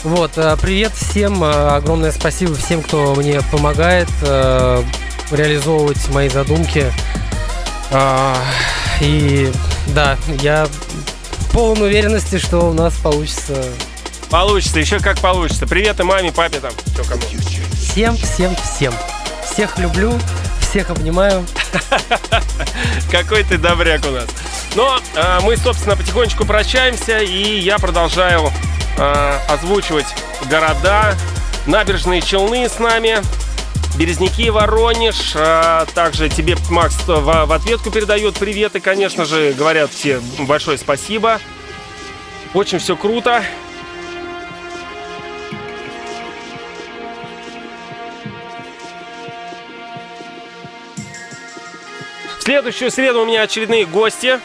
Вот, 0.03 0.39
э, 0.39 0.57
привет 0.63 0.93
всем, 0.95 1.45
э, 1.45 1.51
огромное 1.77 2.11
спасибо 2.11 2.55
всем, 2.55 2.83
кто 2.83 3.15
мне 3.15 3.43
помогает 3.53 4.09
э, 4.23 4.83
реализовывать 5.31 6.09
мои 6.09 6.31
задумки. 6.31 6.91
А, 7.91 8.35
И 9.03 9.53
да, 9.89 10.17
я 10.41 10.67
полон 11.53 11.83
уверенности, 11.83 12.39
что 12.39 12.61
у 12.61 12.73
нас 12.73 12.95
получится 12.95 13.63
Получится, 14.31 14.79
еще 14.79 15.01
как 15.01 15.19
получится. 15.19 15.67
Привет 15.67 15.99
и 15.99 16.05
маме, 16.05 16.31
папе 16.33 16.61
там, 16.61 16.71
все 16.95 17.03
кому. 17.05 17.23
всем, 17.75 18.17
всем, 18.17 18.55
всем. 18.57 18.95
Всех 19.61 19.77
люблю, 19.77 20.19
всех 20.63 20.89
обнимаю. 20.89 21.45
Какой 23.11 23.45
ты 23.45 23.59
добряк 23.59 24.01
у 24.07 24.11
нас. 24.11 24.27
Но 24.75 24.99
э, 25.15 25.41
мы, 25.43 25.55
собственно, 25.59 25.97
потихонечку 25.97 26.47
прощаемся, 26.47 27.19
и 27.19 27.59
я 27.59 27.77
продолжаю 27.77 28.51
э, 28.97 29.39
озвучивать 29.51 30.07
города. 30.49 31.15
Набережные 31.67 32.23
Челны 32.23 32.71
с 32.71 32.79
нами, 32.79 33.21
Березники, 33.99 34.49
Воронеж. 34.49 35.35
а 35.35 35.85
также 35.95 36.31
тебе, 36.31 36.57
Макс, 36.71 36.97
в, 37.07 37.45
в 37.45 37.53
ответку 37.53 37.91
передает 37.91 38.37
привет. 38.37 38.77
И, 38.77 38.81
конечно 38.81 39.27
же, 39.27 39.53
говорят 39.53 39.91
все 39.91 40.23
большое 40.39 40.79
спасибо. 40.79 41.39
Очень 42.55 42.79
все 42.79 42.97
круто. 42.97 43.45
В 52.41 52.43
следующую 52.43 52.91
среду 52.91 53.21
у 53.21 53.27
меня 53.27 53.43
очередные 53.43 53.85
гости. 53.85 54.41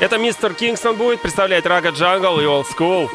Это 0.00 0.16
мистер 0.16 0.54
Кингстон 0.54 0.96
будет 0.96 1.20
представлять 1.20 1.66
Рага 1.66 1.90
Джангл 1.90 2.40
и 2.40 2.44
Old 2.44 2.64
School. 2.74 3.10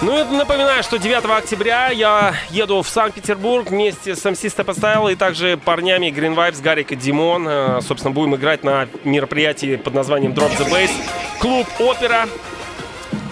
Ну 0.00 0.18
и 0.18 0.24
напоминаю, 0.34 0.82
что 0.82 0.96
9 0.96 1.22
октября 1.26 1.90
я 1.90 2.34
еду 2.48 2.80
в 2.80 2.88
Санкт-Петербург 2.88 3.68
вместе 3.68 4.16
с 4.16 4.24
MC 4.24 4.46
Style 4.48 5.12
и 5.12 5.16
также 5.16 5.58
парнями 5.58 6.06
Green 6.06 6.34
Vibes, 6.34 6.62
Гарик 6.62 6.92
и 6.92 6.96
Димон. 6.96 7.46
Э, 7.46 7.80
Собственно, 7.82 8.14
будем 8.14 8.34
играть 8.36 8.64
на 8.64 8.88
мероприятии 9.04 9.76
под 9.76 9.92
названием 9.92 10.32
Drop 10.32 10.50
the 10.56 10.66
Bass. 10.70 10.90
Клуб 11.40 11.66
Опера. 11.78 12.26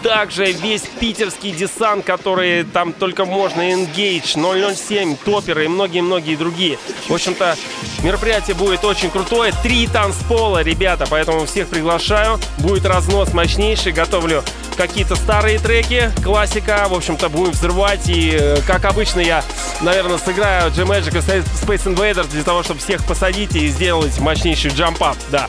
Также 0.03 0.53
весь 0.53 0.83
питерский 1.01 1.51
десант, 1.53 2.05
который 2.05 2.65
там 2.65 2.93
только 2.93 3.25
можно, 3.25 3.61
Engage, 3.73 4.75
007, 4.75 5.17
Топеры 5.17 5.65
и 5.65 5.69
многие-многие 5.69 6.37
другие. 6.37 6.79
В 7.09 7.15
общем-то, 7.15 7.57
мероприятие 8.03 8.55
будет 8.55 8.85
очень 8.85 9.11
крутое. 9.11 9.53
Три 9.63 9.87
танцпола, 9.87 10.63
ребята, 10.63 11.07
поэтому 11.11 11.47
всех 11.47 11.69
приглашаю. 11.69 12.39
Будет 12.59 12.87
разнос 12.87 13.33
мощнейший, 13.33 13.93
готовлю 13.93 14.45
какие-то 14.77 15.17
старые 15.17 15.59
треки, 15.59 16.11
классика. 16.23 16.87
В 16.89 16.95
общем-то, 16.95 17.29
будем 17.29 17.51
взрывать. 17.51 18.09
И, 18.09 18.31
э, 18.39 18.59
как 18.67 18.85
обычно, 18.85 19.21
я, 19.21 19.43
наверное, 19.81 20.19
сыграю 20.19 20.71
G-Magic 20.71 21.17
и 21.17 21.41
Space 21.67 21.85
Invaders 21.93 22.31
для 22.31 22.45
того, 22.45 22.63
чтобы 22.63 22.81
всех 22.81 23.05
посадить 23.05 23.57
и 23.57 23.67
сделать 23.69 24.19
мощнейший 24.21 24.71
джамп-ап. 24.71 25.17
Да. 25.31 25.49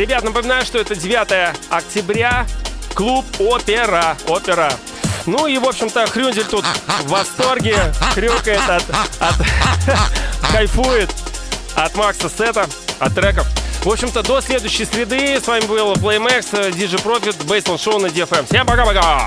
Ребят, 0.00 0.24
напоминаю, 0.24 0.64
что 0.64 0.78
это 0.78 0.96
9 0.96 1.54
октября, 1.68 2.46
клуб 2.94 3.26
Опера. 3.38 4.16
Опера. 4.26 4.72
Ну 5.26 5.46
и, 5.46 5.58
в 5.58 5.68
общем-то, 5.68 6.06
Хрюндель 6.06 6.46
тут 6.46 6.64
в 7.02 7.08
восторге, 7.08 7.76
хрюкает 8.14 8.62
от, 8.66 8.82
от 9.20 9.34
кайфует 10.52 11.10
от 11.74 11.94
Макса 11.96 12.30
сета, 12.30 12.66
от 12.98 13.14
треков. 13.14 13.46
В 13.84 13.90
общем-то, 13.90 14.22
до 14.22 14.40
следующей 14.40 14.86
среды. 14.86 15.38
С 15.38 15.46
вами 15.46 15.66
был 15.66 15.92
Playmax, 15.92 16.70
DJ 16.72 17.04
Profit, 17.04 17.46
Бейсл 17.46 17.76
Шоу 17.76 17.98
на 17.98 18.06
DFM. 18.06 18.46
Всем 18.46 18.66
пока-пока! 18.66 19.26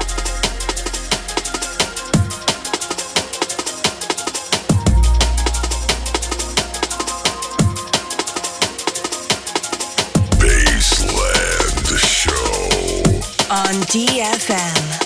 On 13.54 13.76
DFM. 13.86 15.03